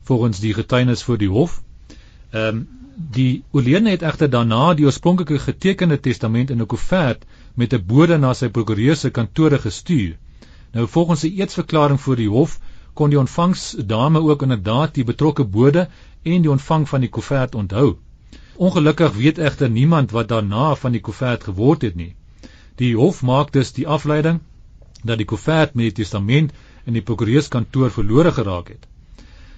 volgens 0.04 0.40
die 0.40 0.54
getuienis 0.54 1.04
voor 1.04 1.18
die 1.18 1.30
hof. 1.30 1.62
Ehm 2.32 2.48
um, 2.48 2.68
die 2.96 3.44
oorledene 3.52 3.90
het 3.90 4.02
egter 4.02 4.30
daarna 4.30 4.74
die 4.74 4.86
oorspronklike 4.86 5.40
getekende 5.40 6.00
testament 6.00 6.50
in 6.50 6.62
'n 6.62 6.66
koevert 6.66 7.26
met 7.54 7.74
'n 7.74 7.86
bode 7.86 8.18
na 8.18 8.34
sy 8.34 8.50
prokureur 8.50 8.96
se 8.96 9.10
kantore 9.10 9.60
gestuur. 9.60 10.18
Nou 10.72 10.88
volgens 10.88 11.24
'n 11.24 11.36
eetsverklaring 11.36 12.02
voor 12.02 12.16
die 12.16 12.30
hof 12.30 12.60
kon 12.94 13.10
die 13.10 13.20
ontvangsdame 13.20 14.20
ook 14.20 14.42
inderdaad 14.42 14.94
die 14.94 15.04
betrokke 15.04 15.44
bode 15.44 15.90
en 16.24 16.42
die 16.42 16.52
ontvang 16.52 16.90
van 16.90 17.00
die 17.00 17.10
koevert 17.10 17.56
onthou. 17.56 17.96
Ongelukkig 18.56 19.14
weet 19.14 19.38
egter 19.38 19.70
niemand 19.70 20.12
wat 20.12 20.28
daarna 20.28 20.76
van 20.76 20.92
die 20.92 21.02
koevert 21.02 21.44
geword 21.44 21.82
het 21.82 21.96
nie. 21.96 22.16
Die 22.82 22.96
hof 22.96 23.22
maak 23.24 23.54
dus 23.56 23.72
die 23.76 23.88
afleiding 23.88 24.42
dat 25.04 25.18
die 25.22 25.28
koevert 25.30 25.76
met 25.76 25.90
die 25.90 26.04
testament 26.04 26.52
in 26.86 26.98
die 26.98 27.04
prokureurskantoor 27.06 27.92
verlore 27.92 28.32
geraak 28.32 28.72
het. 28.74 28.88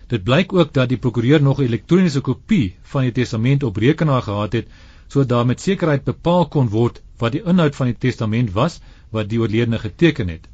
Dit 0.08 0.24
blyk 0.24 0.54
ook 0.54 0.74
dat 0.74 0.90
die 0.90 1.00
prokureur 1.04 1.42
nog 1.42 1.60
'n 1.60 1.68
elektroniese 1.70 2.22
kopie 2.22 2.76
van 2.92 3.02
die 3.02 3.12
testament 3.12 3.64
op 3.64 3.78
rekenaar 3.78 4.22
gehad 4.22 4.54
het 4.54 4.68
sodat 5.08 5.30
daar 5.30 5.46
met 5.46 5.62
sekerheid 5.62 6.04
bepaal 6.04 6.48
kon 6.48 6.70
word 6.70 7.02
wat 7.18 7.32
die 7.32 7.44
inhoud 7.44 7.76
van 7.76 7.88
die 7.92 7.98
testament 7.98 8.52
was 8.52 8.80
wat 9.10 9.30
die 9.30 9.40
oorledene 9.40 9.80
geteken 9.80 10.28
het. 10.28 10.48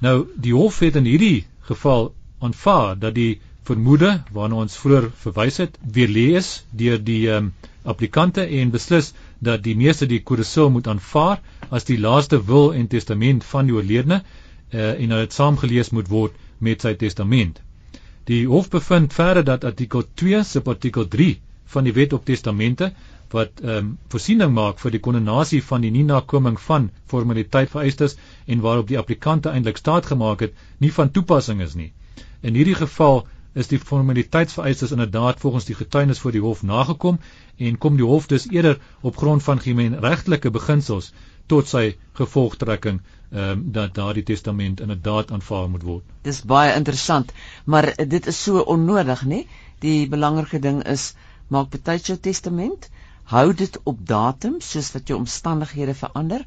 Nou 0.00 0.26
die 0.36 0.54
hof 0.54 0.78
het 0.78 0.96
in 0.96 1.04
hierdie 1.04 1.46
geval 1.60 2.14
aanvaar 2.38 2.98
dat 2.98 3.14
die 3.14 3.40
vermoede 3.62 4.22
waarna 4.32 4.62
ons 4.62 4.76
vroeër 4.76 5.10
verwys 5.22 5.56
het 5.56 5.78
weer 5.92 6.08
lees 6.08 6.64
deur 6.70 6.98
die 7.04 7.30
um, 7.30 7.52
applikante 7.82 8.44
en 8.60 8.70
beslis 8.70 9.12
dat 9.38 9.62
die 9.62 9.76
meeste 9.76 10.06
die 10.06 10.22
kodesil 10.22 10.70
moet 10.70 10.88
aanvaar 10.88 11.40
as 11.70 11.86
die 11.88 11.98
laaste 11.98 12.40
wil 12.44 12.72
en 12.74 12.86
testament 12.86 13.44
van 13.44 13.66
die 13.66 13.74
oorledene 13.74 14.22
uh, 14.22 14.92
en 14.92 15.08
dat 15.14 15.26
dit 15.26 15.32
saamgelees 15.32 15.90
moet 15.90 16.08
word 16.08 16.34
met 16.58 16.82
sy 16.82 16.94
testament. 16.94 17.60
Die 18.26 18.46
hof 18.50 18.70
bevind 18.70 19.12
verder 19.14 19.44
dat 19.44 19.64
artikel 19.64 20.02
2 20.14 20.42
subartikel 20.44 21.06
3 21.08 21.36
van 21.74 21.86
die 21.86 21.94
wet 21.94 22.12
op 22.12 22.24
testamente 22.24 22.92
wat 23.34 23.60
ehm 23.62 23.76
um, 23.76 23.86
voorsiening 24.12 24.52
maak 24.54 24.78
vir 24.82 24.94
die 24.94 25.02
kondenasie 25.02 25.62
van 25.68 25.82
die 25.82 25.90
nie 25.90 26.04
nakoming 26.06 26.58
van 26.66 26.90
formaliteit 27.10 27.70
vereistes 27.70 28.16
en 28.46 28.62
waarop 28.66 28.88
die 28.88 28.98
applikante 28.98 29.50
eintlik 29.50 29.80
staat 29.82 30.06
gemaak 30.06 30.44
het, 30.46 30.52
nie 30.78 30.92
van 30.92 31.10
toepassing 31.10 31.62
is 31.62 31.74
nie. 31.74 31.92
In 32.42 32.54
hierdie 32.54 32.78
geval 32.78 33.26
is 33.56 33.70
die 33.72 33.78
formaliteitsvereistes 33.78 34.92
inderdaad 34.94 35.40
volgens 35.40 35.64
die 35.64 35.74
getuienis 35.74 36.18
voor 36.22 36.32
die 36.36 36.44
hof 36.44 36.62
nagekom 36.62 37.18
en 37.56 37.78
kom 37.78 37.96
die 37.96 38.06
hof 38.06 38.26
dus 38.32 38.46
eerder 38.50 38.78
op 39.00 39.16
grond 39.16 39.42
van 39.42 39.60
gemeenregtelike 39.60 40.50
beginsels 40.50 41.12
tot 41.46 41.68
sy 41.68 41.84
gevolgtrekking 42.18 43.00
ehm 43.00 43.50
um, 43.50 43.62
dat 43.74 43.94
daardie 43.94 44.22
testament 44.22 44.80
inderdaad 44.80 45.32
aanvaar 45.34 45.68
moet 45.70 45.82
word. 45.82 46.04
Dis 46.22 46.42
baie 46.42 46.74
interessant, 46.74 47.32
maar 47.64 47.90
dit 47.96 48.26
is 48.26 48.42
so 48.42 48.62
onnodig, 48.74 49.24
nê? 49.26 49.40
Die 49.82 50.08
belangrike 50.08 50.60
ding 50.62 50.84
is 50.86 51.14
maak 51.48 51.70
betyds 51.70 52.06
jou 52.06 52.18
testament 52.18 52.88
hou 53.30 53.46
dit 53.58 53.78
op 53.90 54.02
datum 54.06 54.60
soos 54.62 54.92
wat 54.94 55.10
jou 55.10 55.18
omstandighede 55.18 55.94
verander 55.98 56.44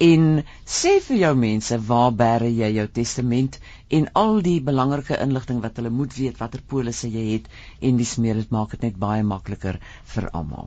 en 0.00 0.40
sê 0.64 0.96
vir 1.04 1.18
jou 1.20 1.34
mense 1.36 1.76
waar 1.88 2.12
bære 2.16 2.48
jy 2.56 2.70
jou 2.78 2.88
testament 2.98 3.58
en 3.98 4.06
al 4.20 4.38
die 4.46 4.60
belangrike 4.68 5.18
inligting 5.24 5.58
wat 5.64 5.76
hulle 5.80 5.92
moet 5.96 6.14
weet 6.16 6.38
watter 6.40 6.62
polisse 6.72 7.08
jy 7.12 7.24
het 7.34 7.46
en 7.88 7.98
dis 8.00 8.12
meer 8.24 8.36
dit 8.40 8.50
maak 8.56 8.70
dit 8.76 8.82
net 8.86 8.96
baie 9.02 9.24
makliker 9.32 9.76
vir 10.14 10.24
almal. 10.40 10.66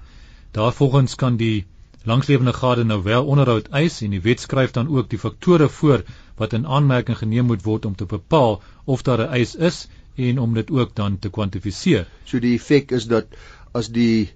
Daarvolgens 0.55 1.19
kan 1.23 1.41
die 1.41 1.65
langslewende 2.13 2.55
gade 2.61 2.85
nou 2.85 3.01
wel 3.03 3.27
onderhoud 3.35 3.73
eis 3.81 3.99
en 4.07 4.15
die 4.15 4.23
wet 4.29 4.47
skryf 4.47 4.77
dan 4.79 4.93
ook 4.93 5.11
die 5.11 5.19
faktore 5.25 5.69
voor 5.81 6.07
wat 6.39 6.55
in 6.59 6.67
aanmerking 6.79 7.19
geneem 7.19 7.51
moet 7.51 7.67
word 7.67 7.91
om 7.91 7.99
te 7.99 8.07
bepaal 8.07 8.61
of 8.85 9.03
daar 9.03 9.25
'n 9.27 9.35
eis 9.41 9.57
is 9.71 9.89
en 10.15 10.39
om 10.39 10.55
dit 10.55 10.71
ook 10.71 10.95
dan 10.95 11.19
te 11.19 11.31
kwantifiseer. 11.31 12.07
So 12.25 12.39
die 12.39 12.55
effek 12.55 12.91
is 12.93 13.11
dat 13.17 13.27
as 13.73 13.89
die 13.89 14.31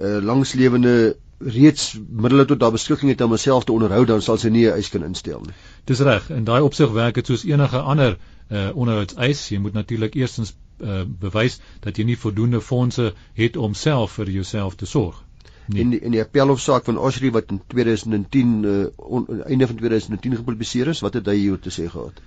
uh, 0.00 0.18
langslewende 0.22 1.16
reeds 1.38 1.98
middele 2.08 2.44
tot 2.44 2.60
daar 2.60 2.72
beskikking 2.72 3.10
het 3.10 3.20
om 3.20 3.28
homself 3.28 3.64
te 3.64 3.72
onderhou 3.72 4.04
dan 4.04 4.22
sal 4.22 4.38
sy 4.38 4.48
nie 4.48 4.66
'n 4.66 4.72
eis 4.72 4.88
kan 4.88 5.04
instel 5.04 5.40
nie. 5.40 5.54
Dis 5.84 6.00
reg. 6.00 6.30
In 6.30 6.44
daai 6.44 6.62
opsig 6.62 6.90
werk 6.90 7.14
dit 7.14 7.26
soos 7.26 7.44
enige 7.44 7.78
ander 7.78 8.18
uh 8.50 8.70
onderhoudseis. 8.74 9.48
Jy 9.48 9.58
moet 9.58 9.72
natuurlik 9.72 10.14
eerstens 10.14 10.54
uh 10.80 11.02
bewys 11.20 11.60
dat 11.80 11.96
jy 11.96 12.04
nie 12.04 12.18
voldoende 12.18 12.60
fondse 12.60 13.12
het 13.34 13.56
om 13.56 13.74
self 13.74 14.12
vir 14.12 14.30
jouself 14.30 14.74
te 14.74 14.86
sorg. 14.86 15.22
Nee. 15.66 15.80
In 15.80 15.90
die, 15.90 16.00
in 16.00 16.10
die 16.10 16.20
appelhofsaak 16.20 16.84
van 16.84 16.98
Osri 16.98 17.30
wat 17.30 17.50
in 17.50 17.60
2010 17.66 18.64
uh 18.64 18.86
on, 18.96 19.42
einde 19.42 19.66
van 19.66 19.76
2010 19.76 20.36
gepubliseer 20.36 20.88
is, 20.88 21.00
wat 21.00 21.14
het 21.14 21.26
hy 21.26 21.36
hier 21.36 21.58
te 21.58 21.70
sê 21.70 21.88
gehad? 21.88 22.20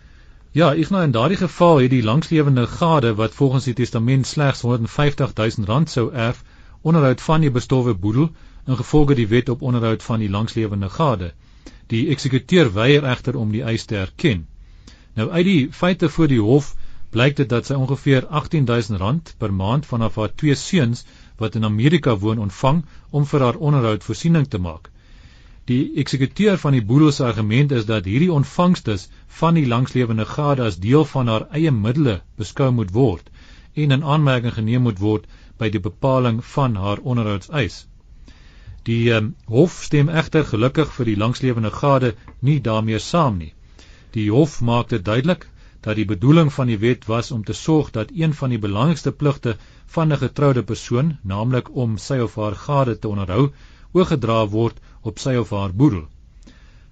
Ja, 0.52 0.74
ek 0.74 0.90
nou 0.90 1.04
in 1.04 1.12
daardie 1.12 1.38
geval 1.38 1.78
het 1.78 1.92
die 1.92 2.04
langslewende 2.04 2.68
gade 2.68 3.16
wat 3.16 3.34
volgens 3.34 3.64
die 3.64 3.74
testament 3.74 4.28
slegs 4.28 4.62
150 4.62 5.34
000 5.34 5.68
rand 5.68 5.90
sou 5.90 6.12
erf 6.14 6.44
onderhoud 6.82 7.22
van 7.22 7.42
die 7.42 7.52
bestowwe 7.52 7.94
boedel 7.94 8.30
ingevolge 8.66 9.16
die 9.16 9.28
wet 9.28 9.50
op 9.50 9.62
onderhoud 9.62 10.04
van 10.04 10.20
die 10.20 10.30
langslewende 10.30 10.90
gade. 10.90 11.34
Die 11.88 12.08
eksekuteur 12.14 12.74
weier 12.74 13.06
egter 13.06 13.38
om 13.38 13.52
die 13.52 13.64
eis 13.64 13.86
te 13.86 13.96
erken. 13.96 14.48
Nou 15.16 15.30
uit 15.30 15.46
die 15.46 15.68
feite 15.72 16.10
voor 16.10 16.28
die 16.28 16.42
hof 16.42 16.76
blyk 17.10 17.38
dit 17.38 17.50
dat 17.50 17.66
sy 17.66 17.74
ongeveer 17.74 18.28
18000 18.28 19.00
rand 19.00 19.34
per 19.38 19.54
maand 19.54 19.86
vanaf 19.86 20.16
haar 20.16 20.34
twee 20.36 20.56
seuns 20.56 21.06
wat 21.38 21.56
in 21.56 21.64
Amerika 21.64 22.18
woon 22.18 22.44
ontvang 22.44 22.84
om 23.10 23.26
vir 23.26 23.46
haar 23.46 23.58
onderhoud 23.70 24.04
voorsiening 24.04 24.48
te 24.48 24.60
maak. 24.60 24.92
Die 25.68 25.94
eksekuteur 26.04 26.58
van 26.58 26.76
die 26.76 26.84
boedel 26.90 27.12
se 27.12 27.24
argument 27.28 27.72
is 27.72 27.88
dat 27.88 28.06
hierdie 28.06 28.32
ontvangstes 28.32 29.08
van 29.40 29.58
die 29.60 29.66
langslewende 29.68 30.26
gade 30.26 30.64
as 30.64 30.78
deel 30.84 31.06
van 31.06 31.28
haar 31.28 31.48
eie 31.52 31.72
middele 31.72 32.22
beskou 32.40 32.70
moet 32.72 32.94
word 32.96 33.32
en 33.74 33.92
in 33.96 34.04
aanmerking 34.04 34.54
geneem 34.54 34.86
moet 34.88 35.00
word 35.00 35.26
by 35.58 35.70
die 35.70 35.84
bepaling 35.90 36.44
van 36.56 36.76
haar 36.76 37.00
onderhoudseis. 37.04 37.86
Die 38.88 39.12
um, 39.12 39.36
hof 39.52 39.84
stem 39.84 40.10
egter 40.10 40.46
gelukkig 40.48 40.92
vir 40.96 41.10
die 41.10 41.20
langslewende 41.24 41.72
gade 41.78 42.14
nie 42.50 42.60
daarmee 42.68 43.00
saam 43.00 43.38
nie. 43.38 43.54
Die 44.16 44.30
hof 44.32 44.62
maak 44.62 44.90
dit 44.94 45.06
duidelik 45.06 45.48
dat 45.88 45.96
die 46.00 46.06
bedoeling 46.06 46.54
van 46.54 46.68
die 46.72 46.78
wet 46.84 47.06
was 47.06 47.32
om 47.32 47.44
te 47.44 47.54
sorg 47.54 47.92
dat 47.98 48.14
een 48.16 48.34
van 48.34 48.54
die 48.54 48.62
belangrikste 48.68 49.12
pligte 49.12 49.58
van 49.96 50.14
'n 50.14 50.18
getroude 50.24 50.64
persoon, 50.64 51.18
naamlik 51.22 51.76
om 51.76 51.98
sy 51.98 52.20
of 52.28 52.36
haar 52.36 52.56
gade 52.56 53.00
te 53.00 53.08
onderhou, 53.08 53.52
oorgedra 53.92 54.48
word 54.48 54.80
op 55.02 55.20
sy 55.20 55.36
of 55.36 55.50
haar 55.50 55.74
boedel. 55.74 56.08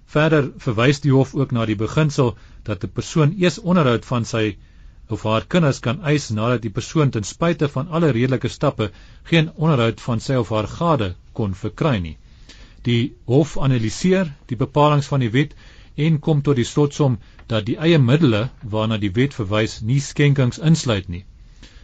Verder 0.06 0.52
verwys 0.58 1.00
die 1.00 1.12
hof 1.12 1.34
ook 1.34 1.50
na 1.50 1.66
die 1.66 1.76
beginsel 1.76 2.36
dat 2.62 2.84
'n 2.84 2.92
persoon 2.98 3.34
eers 3.38 3.58
onderhoud 3.58 4.04
van 4.04 4.24
sy 4.24 4.56
of 5.08 5.22
haar 5.22 5.46
kinders 5.54 5.80
kan 5.80 6.02
eis 6.02 6.28
nadat 6.30 6.62
die 6.62 6.74
persoon 6.78 7.10
ten 7.14 7.24
spyte 7.24 7.68
van 7.68 7.88
alle 7.88 8.10
redelike 8.16 8.48
stappe 8.48 8.90
geen 9.30 9.50
onderhoud 9.54 10.00
van 10.00 10.20
sy 10.20 10.38
of 10.42 10.50
haar 10.54 10.68
gade 10.72 11.14
kon 11.32 11.54
verkry 11.54 11.98
nie. 11.98 12.16
Die 12.82 13.14
hof 13.26 13.56
analiseer 13.58 14.32
die 14.50 14.58
bepalinge 14.58 15.08
van 15.10 15.24
die 15.24 15.32
wet 15.38 15.54
en 15.96 16.18
kom 16.26 16.42
tot 16.42 16.56
die 16.56 16.68
slotsom 16.72 17.18
dat 17.52 17.66
die 17.66 17.78
eie 17.88 17.98
middele 17.98 18.48
waarna 18.74 18.98
die 18.98 19.12
wet 19.18 19.34
verwys 19.34 19.80
nie 19.82 20.00
skenkings 20.00 20.58
insluit 20.58 21.08
nie. 21.08 21.24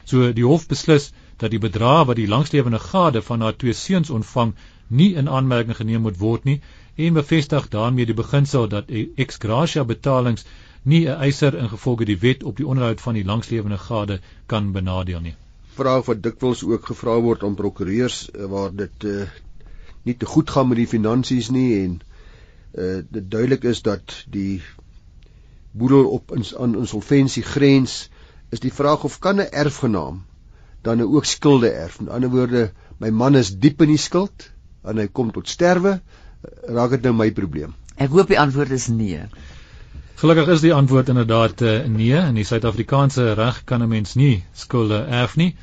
So 0.05 0.33
die 0.33 0.47
hof 0.47 0.67
beslis 0.69 1.13
dat 1.39 1.51
die 1.55 1.63
bedrag 1.63 2.07
wat 2.11 2.19
die 2.21 2.29
langslewende 2.35 2.79
gade 2.79 3.23
van 3.23 3.41
haar 3.41 3.57
twee 3.57 3.73
seuns 3.73 4.11
ontvang 4.11 4.55
nie 4.89 5.15
in 5.23 5.29
aanmerking 5.29 5.79
geneem 5.79 6.03
moet 6.07 6.19
word 6.21 6.45
nie 6.45 6.61
en 7.07 7.17
bevestig 7.17 7.69
daarmee 7.73 8.07
die 8.07 8.19
beginsel 8.19 8.69
dat 8.69 8.91
ex 8.93 9.39
gratia 9.45 9.85
betalings 9.85 10.45
nie 10.83 11.07
'n 11.07 11.19
eiser 11.27 11.55
ingevolge 11.59 12.05
die 12.05 12.19
wet 12.19 12.43
op 12.43 12.57
die 12.57 12.67
onderhoud 12.67 13.01
van 13.01 13.15
die 13.15 13.25
langslewende 13.25 13.79
gade 13.79 14.21
kan 14.47 14.73
benadeel 14.73 15.21
nie. 15.21 15.35
Vraag 15.75 16.07
wat 16.07 16.23
dikwels 16.23 16.65
ook 16.65 16.87
gevra 16.87 17.21
word 17.21 17.43
aan 17.43 17.55
prokureurs 17.55 18.31
eh, 18.31 18.45
waar 18.45 18.75
dit 18.75 19.05
uh, 19.05 19.23
nie 20.03 20.17
te 20.17 20.27
goed 20.27 20.51
gaan 20.51 20.69
met 20.69 20.77
die 20.77 20.87
finansies 20.87 21.51
nie 21.51 21.85
en 21.85 22.01
uh, 22.75 22.99
dit 23.11 23.31
duidelik 23.31 23.65
is 23.65 23.83
dat 23.83 24.25
die 24.31 24.63
boedel 25.71 26.09
op 26.09 26.33
ins 26.37 26.57
aan 26.57 26.77
insolventie 26.77 27.43
grens 27.43 28.11
is 28.51 28.61
die 28.61 28.73
vraag 28.73 29.05
of 29.05 29.19
kan 29.19 29.37
'n 29.37 29.51
erfgenaam 29.51 30.25
dan 30.83 31.01
ook 31.01 31.25
skulde 31.25 31.71
erf. 31.71 32.01
In 32.01 32.09
ander 32.09 32.31
woorde, 32.31 32.73
my 32.99 33.11
man 33.11 33.35
is 33.35 33.59
diep 33.59 33.83
in 33.83 33.89
die 33.89 34.03
skuld 34.03 34.51
en 34.83 34.99
hy 34.99 35.07
kom 35.07 35.31
tot 35.33 35.49
sterwe, 35.49 36.01
raak 36.67 36.91
dit 36.91 37.03
nou 37.03 37.15
my 37.15 37.31
probleem. 37.31 37.75
Ek 37.97 38.11
hoop 38.11 38.29
die 38.29 38.41
antwoord 38.41 38.71
is 38.71 38.89
nee. 38.89 39.21
Gelukkig 40.21 40.49
is 40.55 40.61
die 40.61 40.75
antwoord 40.75 41.09
inderdaad 41.09 41.61
uh, 41.61 41.85
nee. 41.87 42.15
In 42.15 42.35
die 42.35 42.45
Suid-Afrikaanse 42.45 43.33
reg 43.39 43.65
kan 43.65 43.83
'n 43.83 43.89
mens 43.89 44.15
nie 44.15 44.45
skulde 44.53 44.99
erf 45.21 45.37
nie. 45.37 45.57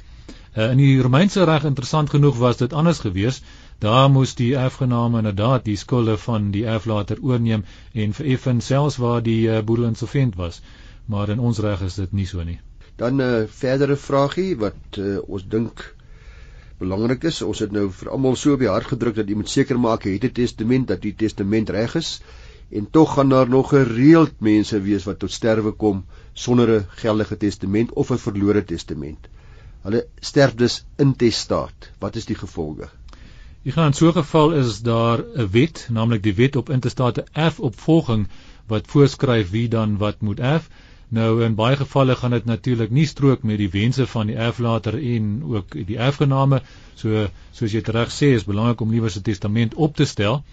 Uh, 0.57 0.71
in 0.71 0.77
die 0.77 1.01
Romeinse 1.01 1.43
reg 1.43 1.63
interessant 1.63 2.09
genoeg 2.09 2.37
was 2.37 2.57
dit 2.57 2.73
anders 2.73 2.99
gewees. 2.99 3.41
Daar 3.79 4.09
moes 4.11 4.35
die 4.35 4.55
erfgename 4.55 5.17
inderdaad 5.17 5.63
die 5.65 5.77
skulde 5.77 6.17
van 6.17 6.51
die 6.51 6.65
erflater 6.65 7.17
oorneem 7.21 7.63
en 7.93 8.13
vereffen 8.13 8.61
selfs 8.61 8.97
waar 8.97 9.21
die 9.23 9.47
uh, 9.47 9.61
boedel 9.61 9.85
insolvent 9.85 10.35
was. 10.35 10.61
Maar 11.05 11.29
in 11.29 11.39
ons 11.39 11.59
reg 11.59 11.81
is 11.81 11.95
dit 11.95 12.11
nie 12.11 12.25
so 12.25 12.43
nie. 12.43 12.59
Dan 12.95 13.15
'n 13.15 13.21
uh, 13.21 13.47
verdere 13.47 13.95
vragie 13.95 14.57
wat 14.57 14.97
uh, 14.97 15.17
ons 15.27 15.47
dink 15.47 15.95
belangrik 16.77 17.23
is. 17.23 17.41
Ons 17.41 17.59
het 17.59 17.71
nou 17.71 17.89
vir 17.91 18.09
almal 18.09 18.35
so 18.35 18.53
op 18.53 18.59
die 18.59 18.71
hart 18.71 18.87
gedruk 18.87 19.15
dat 19.15 19.29
jy 19.29 19.35
moet 19.35 19.49
seker 19.49 19.79
maak 19.79 20.03
jy 20.03 20.13
het 20.17 20.23
'n 20.23 20.31
testament 20.41 20.87
dat 20.87 21.01
die 21.01 21.15
testament 21.15 21.69
reg 21.69 21.95
is 21.95 22.19
en 22.69 22.89
tog 22.91 23.13
gaan 23.13 23.29
daar 23.29 23.49
nog 23.49 23.69
gereeld 23.69 24.39
mense 24.39 24.81
wees 24.81 25.03
wat 25.03 25.19
tot 25.19 25.31
sterwe 25.31 25.71
kom 25.71 26.05
sonder 26.33 26.69
'n 26.75 26.85
geldige 26.89 27.37
testament 27.37 27.93
of 27.93 28.11
'n 28.11 28.17
verlore 28.17 28.63
testament. 28.63 29.27
Hulle 29.81 30.07
sterf 30.19 30.55
dus 30.55 30.85
intestaat. 30.97 31.91
Wat 31.99 32.15
is 32.15 32.25
die 32.25 32.35
gevolge? 32.35 32.89
Ek 33.63 33.73
gaan 33.73 33.85
in 33.85 33.93
so 33.93 34.07
'n 34.07 34.13
geval 34.13 34.53
is 34.53 34.81
daar 34.81 35.23
'n 35.23 35.49
wet, 35.51 35.87
naamlik 35.91 36.23
die 36.23 36.35
wet 36.35 36.55
op 36.55 36.69
intestate 36.69 37.25
erfopvolging 37.31 38.27
wat 38.67 38.87
voorskryf 38.87 39.49
wie 39.49 39.67
dan 39.67 39.97
wat 39.97 40.21
moet 40.21 40.39
erf. 40.39 40.69
Nou 41.09 41.43
in 41.43 41.55
baie 41.55 41.75
gevalle 41.75 42.15
gaan 42.15 42.31
dit 42.31 42.45
natuurlik 42.45 42.89
nie 42.89 43.05
strook 43.05 43.43
met 43.43 43.57
die 43.57 43.69
wense 43.69 44.07
van 44.07 44.27
die 44.27 44.35
erflater 44.35 44.93
en 44.93 45.43
ook 45.43 45.73
die 45.87 45.97
erfgename. 45.97 46.61
So 46.95 47.27
soos 47.51 47.71
jy 47.71 47.81
reg 47.85 48.11
sê, 48.13 48.33
is 48.37 48.45
belangrik 48.45 48.81
om 48.81 48.91
liewer 48.91 49.11
'n 49.15 49.21
testament 49.21 49.73
op 49.73 49.95
te 49.95 50.05
stel. 50.05 50.43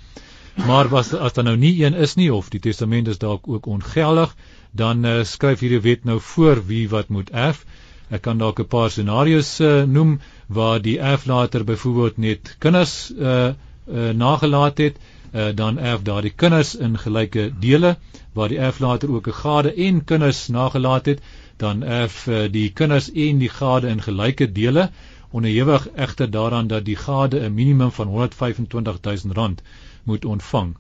Maar 0.56 0.88
was 0.88 1.12
as 1.14 1.32
daar 1.32 1.44
nou 1.44 1.56
nie 1.56 1.84
een 1.84 1.94
is 1.94 2.14
nie 2.14 2.34
of 2.34 2.48
die 2.48 2.60
testament 2.60 3.08
is 3.08 3.18
dalk 3.18 3.48
ook 3.48 3.66
ongeldig, 3.66 4.34
dan 4.70 5.04
uh, 5.04 5.22
skryf 5.24 5.60
hierdie 5.60 5.80
wet 5.80 6.04
nou 6.04 6.20
voor 6.20 6.62
wie 6.66 6.88
wat 6.88 7.08
moet 7.08 7.30
erf. 7.30 7.64
Ek 8.08 8.22
kan 8.22 8.38
dalk 8.38 8.60
'n 8.60 8.66
paar 8.66 8.90
scenario's 8.90 9.60
uh, 9.60 9.82
noem 9.82 10.20
waar 10.46 10.80
die 10.82 10.98
erflater 10.98 11.64
byvoorbeeld 11.64 12.16
net 12.16 12.56
kinders 12.58 13.12
uh, 13.12 13.52
uh, 13.88 14.10
nagelaat 14.10 14.78
het, 14.78 14.96
uh, 15.34 15.48
dan 15.54 15.78
erf 15.78 16.02
daardie 16.02 16.32
kinders 16.34 16.74
in 16.74 16.98
gelyke 16.98 17.50
dele 17.60 17.96
waar 18.32 18.48
die 18.48 18.58
erflater 18.58 19.12
ook 19.12 19.28
'n 19.28 19.40
gade 19.42 19.74
en 19.74 20.04
kinders 20.04 20.48
nagelaat 20.48 21.06
het, 21.06 21.20
dan 21.56 21.82
erf 21.82 22.26
uh, 22.26 22.48
die 22.50 22.70
kinders 22.70 23.10
en 23.12 23.38
die 23.38 23.48
gade 23.48 23.88
in 23.88 24.02
gelyke 24.02 24.52
dele 24.52 24.90
onderhewig 25.30 25.88
egter 25.94 26.30
daaraan 26.30 26.66
dat 26.66 26.84
die 26.84 26.96
gade 26.96 27.40
'n 27.40 27.54
minimum 27.54 27.90
van 27.90 28.08
125000 28.08 29.32
rand 29.32 29.62
moet 30.06 30.24
ontvang. 30.24 30.74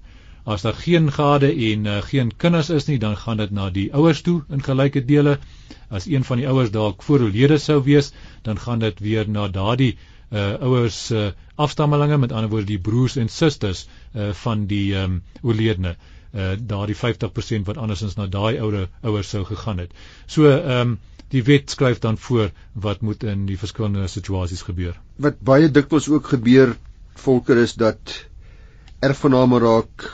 As 0.46 0.62
daar 0.62 0.78
geen 0.78 1.10
gade 1.12 1.48
en 1.50 1.86
uh, 1.90 2.02
geen 2.06 2.30
kinders 2.36 2.70
is 2.70 2.86
nie, 2.86 2.98
dan 3.02 3.16
gaan 3.16 3.40
dit 3.42 3.50
na 3.50 3.70
die 3.70 3.88
ouers 3.94 4.20
toe 4.22 4.42
in 4.48 4.62
gelyke 4.62 5.04
dele. 5.04 5.38
As 5.90 6.06
een 6.06 6.24
van 6.24 6.38
die 6.38 6.46
ouers 6.48 6.70
dalk 6.70 7.02
vooroorlede 7.02 7.58
sou 7.58 7.80
wees, 7.82 8.12
dan 8.42 8.58
gaan 8.58 8.78
dit 8.78 9.00
weer 9.00 9.28
na 9.28 9.48
daardie 9.48 9.96
uh, 10.30 10.54
ouers 10.60 11.10
uh, 11.10 11.30
afstammelinge, 11.54 12.18
met 12.18 12.32
ander 12.32 12.50
woorde 12.50 12.70
die 12.70 12.78
broers 12.78 13.16
en 13.16 13.28
susters 13.28 13.86
uh, 14.14 14.30
van 14.42 14.66
die 14.70 14.94
um, 14.98 15.22
oorledene. 15.42 15.96
Uh, 16.34 16.52
daardie 16.60 16.96
50% 16.96 17.66
wat 17.66 17.76
andersins 17.76 18.14
na 18.14 18.26
daai 18.26 18.58
ouer 18.60 18.88
ouers 19.02 19.30
sou 19.30 19.44
gegaan 19.44 19.78
het. 19.78 19.92
So 20.26 20.50
ehm 20.50 20.80
um, 20.80 20.98
die 21.34 21.42
wet 21.42 21.70
skryf 21.70 21.98
dan 21.98 22.18
voor 22.18 22.52
wat 22.72 23.00
moet 23.02 23.24
in 23.26 23.46
die 23.48 23.58
verskillende 23.58 24.06
situasies 24.06 24.62
gebeur. 24.62 24.94
Wat 25.18 25.40
baie 25.42 25.70
dikwels 25.70 26.06
ook 26.08 26.28
gebeur 26.30 26.76
volker 27.18 27.58
is 27.58 27.74
dat 27.74 28.25
erfgename 29.06 29.58
raak 29.62 30.04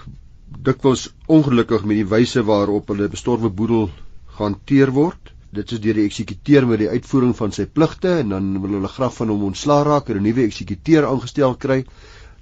dikwels 0.67 1.09
ongelukkig 1.33 1.85
met 1.89 1.99
die 2.01 2.09
wyse 2.09 2.43
waarop 2.47 2.91
hulle 2.93 3.09
bestorwe 3.13 3.51
boedel 3.51 3.89
gehanteer 4.37 4.93
word. 4.95 5.33
Dit 5.53 5.73
is 5.75 5.81
deur 5.85 5.99
die 5.99 6.07
eksekuteur 6.09 6.67
met 6.69 6.81
die 6.83 6.91
uitvoering 6.93 7.35
van 7.37 7.55
sy 7.57 7.67
pligte 7.79 8.13
en 8.21 8.35
dan 8.35 8.53
wil 8.63 8.79
hulle 8.79 8.91
graag 8.93 9.15
van 9.19 9.33
hom 9.33 9.49
ontslaa 9.51 9.83
raak 9.89 10.09
en 10.09 10.21
'n 10.21 10.27
nuwe 10.29 10.45
eksekuteur 10.45 11.09
aangestel 11.09 11.57
kry. 11.65 11.83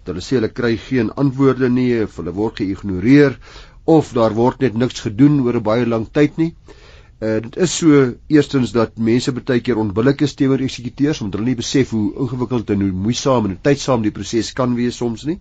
Dat 0.04 0.12
hulle 0.12 0.26
sê 0.26 0.38
hulle 0.38 0.52
kry 0.60 0.76
geen 0.76 1.10
antwoorde 1.24 1.68
nie 1.68 2.02
of 2.02 2.16
hulle 2.16 2.34
word 2.42 2.62
geïgnoreer 2.62 3.38
of 3.84 4.12
daar 4.12 4.34
word 4.34 4.60
net 4.60 4.74
niks 4.74 5.00
gedoen 5.06 5.40
oor 5.40 5.56
'n 5.56 5.68
baie 5.70 5.86
lang 5.86 6.06
tyd 6.12 6.36
nie. 6.36 6.54
Uh, 7.20 7.40
dit 7.44 7.56
is 7.56 7.76
so 7.76 8.14
eerstens 8.28 8.72
dat 8.72 8.96
mense 8.96 9.32
baie 9.32 9.60
keer 9.60 9.76
onbillik 9.76 10.22
is 10.22 10.34
teenoor 10.34 10.62
eksekuteurs 10.64 11.20
omdat 11.20 11.40
hulle 11.40 11.50
nie 11.50 11.62
besef 11.62 11.90
hoe 11.90 12.14
ingewikkeld 12.24 12.70
en 12.70 12.80
hoe 12.80 12.92
moeisaam 12.92 13.46
en 13.46 13.58
tydsaam 13.60 14.02
die 14.02 14.10
proses 14.18 14.52
kan 14.52 14.74
wees 14.74 14.96
soms 14.96 15.24
nie. 15.24 15.38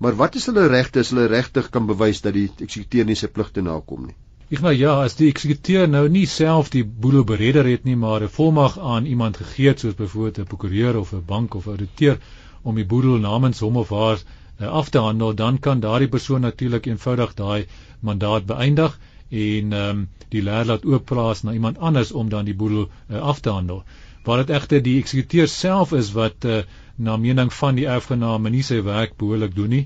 Maar 0.00 0.16
wat 0.16 0.34
is 0.40 0.46
hulle 0.48 0.66
regte 0.72 1.02
as 1.04 1.10
hulle 1.12 1.26
regtig 1.28 1.68
kan 1.70 1.86
bewys 1.86 2.22
dat 2.24 2.32
die 2.36 2.48
eksekuteur 2.48 3.04
nie 3.08 3.16
sy 3.20 3.28
pligte 3.28 3.62
nakom 3.64 4.06
nie? 4.08 4.16
Ek 4.50 4.62
nou 4.64 4.72
ja, 4.74 4.94
as 5.04 5.14
die 5.18 5.28
eksekuteur 5.30 5.84
nou 5.86 6.06
nie 6.10 6.24
self 6.26 6.70
die 6.74 6.82
boedel 6.82 7.22
beredder 7.28 7.68
het 7.70 7.84
nie, 7.84 7.96
maar 7.96 8.24
'n 8.24 8.32
volmag 8.36 8.78
aan 8.78 9.06
iemand 9.06 9.36
gegee 9.36 9.68
het 9.68 9.84
soos 9.84 9.94
byvoorbeeld 9.98 10.38
'n 10.38 10.48
prokureur 10.52 10.98
of 10.98 11.12
'n 11.12 11.22
bank 11.26 11.54
of 11.54 11.66
'n 11.66 11.70
ouditeur 11.76 12.18
om 12.62 12.74
die 12.74 12.86
boedel 12.86 13.18
namens 13.18 13.60
hom 13.60 13.76
of 13.76 13.90
haar 13.90 14.18
uh, 14.60 14.66
af 14.66 14.88
te 14.88 14.98
handel, 14.98 15.34
dan 15.34 15.58
kan 15.58 15.80
daardie 15.80 16.08
persoon 16.08 16.40
natuurlik 16.40 16.86
eenvoudig 16.86 17.34
daai 17.34 17.66
mandaat 18.00 18.46
beëindig 18.46 18.98
en 19.28 19.72
ehm 19.72 19.88
um, 19.88 20.08
die 20.28 20.42
leer 20.42 20.64
laat 20.64 20.84
oopplaas 20.84 21.42
na 21.42 21.52
iemand 21.52 21.78
anders 21.78 22.12
om 22.12 22.28
dan 22.28 22.44
die 22.44 22.54
boedel 22.54 22.88
uh, 23.08 23.20
af 23.20 23.40
te 23.40 23.50
handel. 23.50 23.84
Waar 24.24 24.36
dit 24.36 24.50
egter 24.50 24.82
die 24.82 24.98
eksekuteur 24.98 25.48
self 25.48 25.92
is 25.92 26.12
wat 26.12 26.44
uh, 26.44 26.62
na 27.00 27.16
mening 27.16 27.52
van 27.52 27.78
die 27.78 27.88
erfgename 27.88 28.52
nie 28.52 28.62
sy 28.66 28.82
werk 28.86 29.16
behoorlik 29.20 29.54
doen 29.56 29.74
nie, 29.74 29.84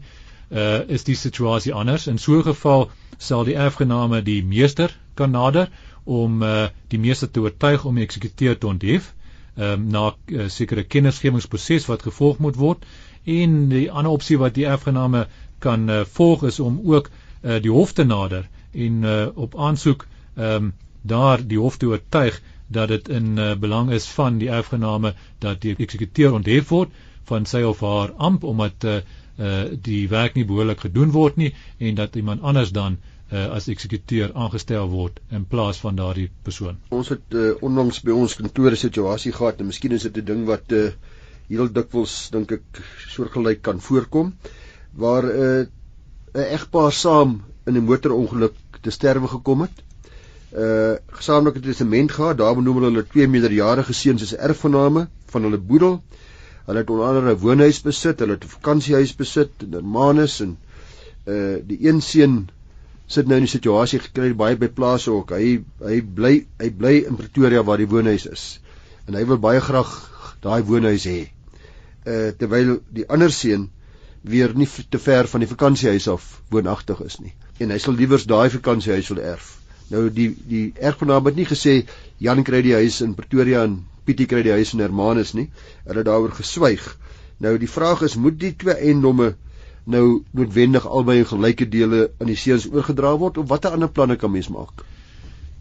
uh, 0.50 0.82
is 0.88 1.06
die 1.06 1.16
situasie 1.18 1.72
anders. 1.72 2.06
In 2.10 2.18
so 2.18 2.38
'n 2.38 2.46
geval 2.50 2.90
sal 3.18 3.44
die 3.44 3.56
erfgename 3.56 4.22
die 4.22 4.42
meester 4.42 4.94
kan 5.14 5.30
nader 5.30 5.70
om 6.04 6.42
uh, 6.42 6.68
die 6.88 6.98
meester 6.98 7.30
te 7.30 7.40
oortuig 7.40 7.84
om 7.84 7.94
die 7.94 8.04
eksekuteur 8.04 8.58
te 8.58 8.66
onthef 8.66 9.12
um, 9.56 9.88
na 9.88 10.12
uh, 10.12 10.48
sekere 10.48 10.84
kennisgewingsproses 10.84 11.86
wat 11.88 12.02
gevolg 12.02 12.38
moet 12.38 12.58
word 12.60 12.84
en 13.24 13.68
die 13.70 13.86
ander 13.90 14.12
opsie 14.12 14.38
wat 14.38 14.56
die 14.58 14.66
erfgename 14.68 15.26
kan 15.64 15.88
uh, 15.88 16.02
volg 16.16 16.44
is 16.50 16.60
om 16.60 16.80
ook 16.84 17.08
uh, 17.08 17.60
die 17.62 17.72
hof 17.72 17.92
te 17.92 18.04
nader 18.04 18.48
en 18.72 19.04
uh, 19.04 19.28
op 19.34 19.56
aansoek 19.56 20.06
ehm 20.36 20.64
um, 20.64 20.72
daar 21.04 21.42
die 21.44 21.58
hof 21.60 21.74
toe 21.76 21.90
oortuig 21.92 22.38
dat 22.66 22.88
dit 22.88 23.08
in 23.08 23.38
uh, 23.38 23.54
belang 23.54 23.90
is 23.90 24.06
van 24.06 24.38
die 24.38 24.48
erfgename 24.48 25.14
dat 25.38 25.60
die 25.60 25.74
eksekuteur 25.76 26.32
onthef 26.32 26.68
word 26.68 26.90
van 27.28 27.46
sy 27.46 27.62
of 27.62 27.80
haar 27.80 28.12
amp 28.16 28.44
omdat 28.44 28.84
uh, 28.84 29.00
uh, 29.38 29.64
die 29.88 30.08
werk 30.08 30.34
nie 30.34 30.44
behoorlik 30.44 30.80
gedoen 30.86 31.10
word 31.10 31.36
nie 31.36 31.54
en 31.78 31.94
dat 31.94 32.16
iemand 32.16 32.42
anders 32.42 32.72
dan 32.72 32.98
uh, 33.32 33.46
as 33.56 33.68
eksekuteur 33.72 34.32
aangestel 34.34 34.88
word 34.90 35.20
in 35.30 35.44
plaas 35.48 35.80
van 35.82 35.96
daardie 35.96 36.30
persoon. 36.42 36.78
Ons 36.90 37.12
het 37.14 37.36
uh, 37.36 37.52
onlangs 37.64 38.02
by 38.04 38.16
ons 38.16 38.36
kantore 38.40 38.76
situasie 38.80 39.32
gehad 39.32 39.60
en 39.60 39.70
miskien 39.72 39.92
is 39.92 40.06
dit 40.08 40.18
'n 40.22 40.24
ding 40.32 40.44
wat 40.50 40.72
uh, 40.72 40.90
heel 41.48 41.72
dikwels 41.72 42.30
dink 42.34 42.52
ek 42.52 42.82
soortgelyk 43.14 43.62
kan 43.62 43.80
voorkom 43.80 44.34
waar 44.92 45.24
'n 45.24 45.66
uh, 46.34 46.44
egpaar 46.58 46.92
saam 46.92 47.42
in 47.66 47.76
'n 47.76 47.84
motorongeluk 47.84 48.54
te 48.80 48.90
sterwe 48.90 49.28
gekom 49.28 49.60
het. 49.60 49.82
Uh 50.54 50.94
gesamentlike 51.18 51.60
testament 51.60 52.12
gehad, 52.12 52.38
daar 52.38 52.54
benoem 52.54 52.82
hulle 52.82 53.06
twee 53.06 53.26
meerderjarige 53.28 53.92
seuns 53.92 54.22
as 54.22 54.36
erfgename 54.36 55.08
van 55.32 55.42
hulle 55.42 55.58
boedel. 55.58 56.02
Hulle 56.66 56.78
het 56.78 56.90
onder 56.90 57.06
andere 57.06 57.34
'n 57.34 57.40
woonhuis 57.42 57.80
besit, 57.82 58.18
hulle 58.18 58.36
het 58.36 58.44
'n 58.44 58.48
vakansiehuis 58.48 59.14
besit 59.16 59.50
in 59.66 59.72
Hermanus 59.72 60.40
en 60.40 60.56
uh 61.26 61.56
die 61.66 61.78
een 61.88 62.00
seun 62.00 62.50
sit 63.06 63.26
nou 63.26 63.36
in 63.36 63.44
'n 63.44 63.54
situasie 63.56 63.98
gekry 63.98 64.34
baie 64.34 64.56
by 64.56 64.68
plase 64.68 65.10
ook. 65.10 65.30
Hy 65.30 65.64
hy 65.80 66.00
bly 66.00 66.46
hy 66.58 66.70
bly 66.70 66.94
in 67.08 67.16
Pretoria 67.16 67.62
waar 67.62 67.78
die 67.78 67.88
woonhuis 67.88 68.26
is. 68.26 68.60
En 69.06 69.14
hy 69.14 69.24
wil 69.26 69.38
baie 69.38 69.60
graag 69.60 69.92
daai 70.40 70.62
woonhuis 70.62 71.04
hê. 71.04 71.28
Uh 72.06 72.30
terwyl 72.38 72.78
die 72.90 73.08
ander 73.08 73.32
seun 73.32 73.70
weer 74.22 74.54
nie 74.54 74.68
te 74.90 74.98
ver 74.98 75.26
van 75.28 75.40
die 75.40 75.48
vakansiehuis 75.48 76.08
af 76.08 76.42
woonagtig 76.50 77.00
is 77.00 77.18
nie 77.20 77.34
en 77.58 77.70
hy 77.70 77.78
sal 77.78 77.94
liewers 77.94 78.26
daai 78.26 78.50
vakansiehuis 78.50 79.08
wil 79.12 79.22
erf. 79.22 79.63
Nou 79.92 80.08
die 80.10 80.30
die 80.48 80.72
erfgenaam 80.80 81.26
het 81.28 81.36
nie 81.36 81.48
gesê 81.48 81.84
Jan 82.18 82.42
kry 82.44 82.62
die 82.64 82.74
huis 82.74 83.00
in 83.04 83.14
Pretoria 83.14 83.64
en 83.68 83.82
Pietie 84.04 84.26
kry 84.28 84.42
die 84.44 84.52
huis 84.52 84.72
in 84.76 84.80
Hermanus 84.84 85.32
nie. 85.34 85.48
Hulle 85.84 86.02
het 86.02 86.08
daaroor 86.08 86.32
geswyg. 86.36 86.84
Nou 87.38 87.56
die 87.58 87.70
vraag 87.70 88.02
is 88.06 88.16
moet 88.16 88.38
die 88.40 88.54
twee 88.56 88.76
eiendomme 88.76 89.34
nou 89.84 90.22
noodwendig 90.32 90.86
albei 90.86 91.18
in 91.22 91.28
gelyke 91.28 91.68
dele 91.68 92.08
aan 92.20 92.30
die 92.32 92.38
seuns 92.40 92.66
oorgedra 92.70 93.12
word 93.20 93.38
of 93.38 93.48
watter 93.48 93.76
ander 93.76 93.90
planne 93.92 94.16
kan 94.16 94.32
mens 94.32 94.48
maak? 94.48 94.84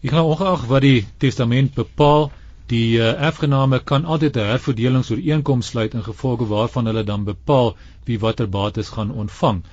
Ek 0.03 0.11
gaan 0.11 0.27
ongeag 0.27 0.65
wat 0.71 0.83
die 0.83 1.05
testament 1.23 1.75
bepaal, 1.75 2.29
die 2.71 2.99
uh, 2.99 3.11
erfgename 3.27 3.79
kan 3.91 4.05
altyd 4.05 4.37
'n 4.39 4.49
herverdelingsooreenkoms 4.51 5.71
sluit 5.73 5.93
in 5.93 6.03
gevolge 6.03 6.47
waarvan 6.47 6.85
hulle 6.91 7.03
dan 7.03 7.23
bepaal 7.23 7.75
wie 8.07 8.19
watter 8.19 8.49
bates 8.49 8.89
gaan 8.95 9.11
ontvang. 9.11 9.63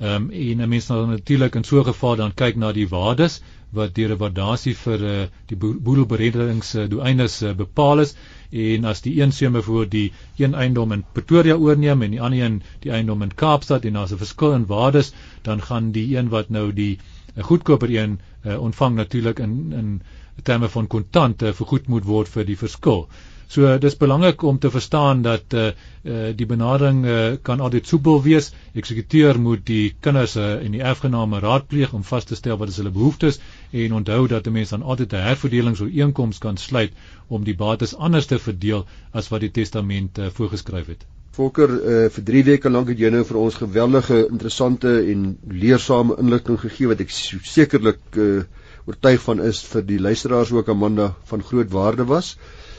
Ehm 0.00 0.14
um, 0.14 0.30
en 0.30 0.60
'n 0.62 0.68
mens 0.68 0.84
sal 0.86 1.06
natuurlik 1.06 1.54
in 1.54 1.64
so 1.64 1.78
'n 1.80 1.84
geval 1.84 2.16
dan 2.16 2.34
kyk 2.34 2.56
na 2.56 2.72
die 2.72 2.88
waardes 2.88 3.40
wat 3.78 3.94
deur 3.94 4.12
'n 4.14 4.18
waardasie 4.18 4.74
vir 4.82 5.02
uh, 5.12 5.26
die 5.46 5.56
boedelberedings 5.56 6.74
uh, 6.74 6.84
doeleindes 6.88 7.42
uh, 7.42 7.52
bepaal 7.52 8.00
is 8.04 8.14
en 8.50 8.84
as 8.84 9.00
die 9.00 9.20
een 9.20 9.32
seun 9.32 9.52
byvoorbeeld 9.52 9.90
die 9.90 10.12
een 10.36 10.54
eiendom 10.54 10.92
in 10.92 11.04
Pretoria 11.12 11.54
oorneem 11.54 12.02
en 12.02 12.10
die 12.10 12.22
ander 12.22 12.44
een 12.44 12.62
die 12.80 12.92
eiendom 12.92 13.22
in 13.22 13.34
Kaapstad 13.34 13.84
en 13.84 13.92
daar's 13.92 14.12
'n 14.12 14.22
verskil 14.22 14.54
in 14.54 14.66
waardes 14.66 15.12
dan 15.42 15.62
gaan 15.62 15.90
die 15.92 16.16
een 16.16 16.28
wat 16.28 16.48
nou 16.48 16.72
die 16.72 16.98
uh, 17.36 17.44
goedkoper 17.44 17.90
een 17.90 18.20
uh, 18.46 18.60
ontvang 18.60 18.94
natuurlik 18.96 19.38
in 19.38 19.72
in 19.72 20.02
terme 20.42 20.68
van 20.68 20.86
kontant 20.86 21.42
uh, 21.42 21.52
vergoed 21.52 21.88
moet 21.88 22.04
word 22.04 22.28
vir 22.28 22.44
die 22.44 22.58
verskil. 22.58 23.08
So 23.48 23.78
dis 23.80 23.94
belangrik 23.96 24.42
om 24.42 24.58
te 24.60 24.70
verstaan 24.70 25.22
dat 25.24 25.54
uh, 25.56 25.68
uh 26.04 26.32
die 26.36 26.46
benadering 26.46 26.98
uh, 27.04 27.12
kan 27.42 27.60
altyd 27.64 27.86
soepel 27.86 28.20
wees. 28.22 28.50
Eksekuteur 28.76 29.40
moet 29.40 29.62
die 29.66 29.94
kinders 30.04 30.34
uh, 30.36 30.50
en 30.64 30.74
die 30.76 30.82
erfgename 30.84 31.40
raadpleeg 31.40 31.94
om 31.96 32.04
vas 32.04 32.28
te 32.28 32.36
stel 32.36 32.58
wat 32.60 32.68
is 32.68 32.76
hulle 32.76 32.92
behoeftes 32.92 33.40
en 33.72 33.94
onthou 34.00 34.26
dat 34.28 34.46
'n 34.46 34.52
mens 34.52 34.74
dan 34.76 34.82
altyd 34.82 35.12
'n 35.12 35.24
herverdelingsooreenkoms 35.28 36.38
kan 36.38 36.56
sluit 36.56 36.92
om 37.28 37.44
die 37.44 37.56
bates 37.56 37.96
anders 37.96 38.26
te 38.26 38.38
verdeel 38.38 38.84
as 39.12 39.28
wat 39.28 39.40
die 39.40 39.50
testament 39.60 40.18
uh, 40.18 40.28
voorgeskryf 40.28 40.86
het. 40.86 41.06
Volker 41.30 41.70
uh, 41.70 42.10
vir 42.10 42.24
3 42.24 42.44
weke 42.44 42.70
lank 42.70 42.88
het 42.88 42.98
jy 42.98 43.10
nou 43.10 43.24
vir 43.24 43.36
ons 43.46 43.54
geweldige 43.54 44.26
interessante 44.28 44.92
en 45.12 45.38
leersame 45.48 46.20
inligting 46.20 46.60
gegee 46.60 46.92
wat 46.92 47.00
ek 47.00 47.10
sekerlik 47.10 48.00
uh, 48.16 48.42
oortuig 48.84 49.20
van 49.22 49.40
is 49.40 49.64
vir 49.72 49.82
die 49.82 50.00
luisteraars 50.00 50.52
ook 50.52 50.68
Amanda 50.68 51.14
van 51.24 51.42
groot 51.42 51.70
waarde 51.70 52.04
was 52.04 52.36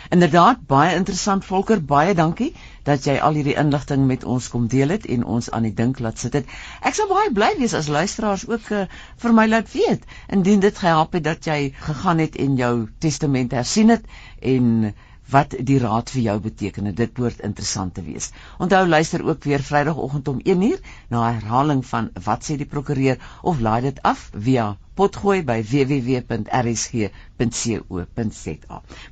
Inderdaad, 0.09 0.65
baie 0.67 0.95
interessant 0.95 1.45
Volker, 1.45 1.81
baie 1.81 2.13
dankie 2.13 2.51
dat 2.85 3.05
jy 3.09 3.15
al 3.17 3.37
hierdie 3.39 3.55
inligting 3.57 4.05
met 4.09 4.23
ons 4.23 4.49
kom 4.53 4.67
deel 4.69 4.93
het 4.93 5.07
en 5.09 5.25
ons 5.37 5.49
aan 5.51 5.65
die 5.65 5.73
dink 5.73 5.99
laat 5.99 6.21
sit 6.21 6.37
het. 6.37 6.51
Ek 6.85 6.97
sou 6.97 7.07
baie 7.09 7.31
bly 7.33 7.51
wees 7.57 7.73
as 7.73 7.89
luisteraars 7.89 8.45
ook 8.49 8.69
uh, 8.71 8.83
vir 9.23 9.33
my 9.33 9.47
laat 9.49 9.71
weet 9.73 10.05
indien 10.37 10.61
dit 10.61 10.77
gehelp 10.77 11.17
het 11.17 11.25
dat 11.25 11.49
jy 11.49 11.73
gegaan 11.87 12.21
het 12.21 12.37
en 12.45 12.59
jou 12.61 12.73
testament 13.01 13.57
hersien 13.57 13.93
het 13.95 14.05
en 14.41 14.93
wat 15.31 15.55
die 15.69 15.79
raad 15.79 16.09
vir 16.13 16.21
jou 16.21 16.39
beteken. 16.39 16.95
Dit 16.95 17.13
behoort 17.17 17.39
interessant 17.47 17.93
te 17.93 18.03
wees. 18.05 18.31
Onthou 18.59 18.88
luister 18.88 19.25
ook 19.25 19.43
weer 19.43 19.63
Vrydagoggend 19.63 20.27
om 20.27 20.41
1uur 20.43 20.79
na 21.09 21.31
herhaling 21.31 21.85
van 21.85 22.09
wat 22.23 22.43
sê 22.45 22.57
die 22.57 22.65
prokureur 22.69 23.17
of 23.41 23.59
laai 23.59 23.81
dit 23.81 24.01
af 24.01 24.29
via 24.33 24.77
potgooi 24.95 25.43
by 25.43 25.59
www.rsg.co.za. 25.71 26.41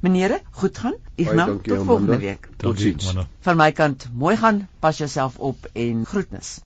Meneere, 0.02 0.42
goed 0.52 0.78
gaan. 0.78 0.94
Ignas, 1.16 1.50
tot 1.64 1.86
volgende 1.86 2.18
week. 2.20 2.50
Totsiens. 2.58 3.14
Van 3.42 3.58
my 3.58 3.72
kant, 3.72 4.08
mooi 4.14 4.38
gaan. 4.38 4.68
Pas 4.80 4.98
jouself 4.98 5.38
op 5.38 5.68
en 5.74 6.06
groetnis. 6.06 6.60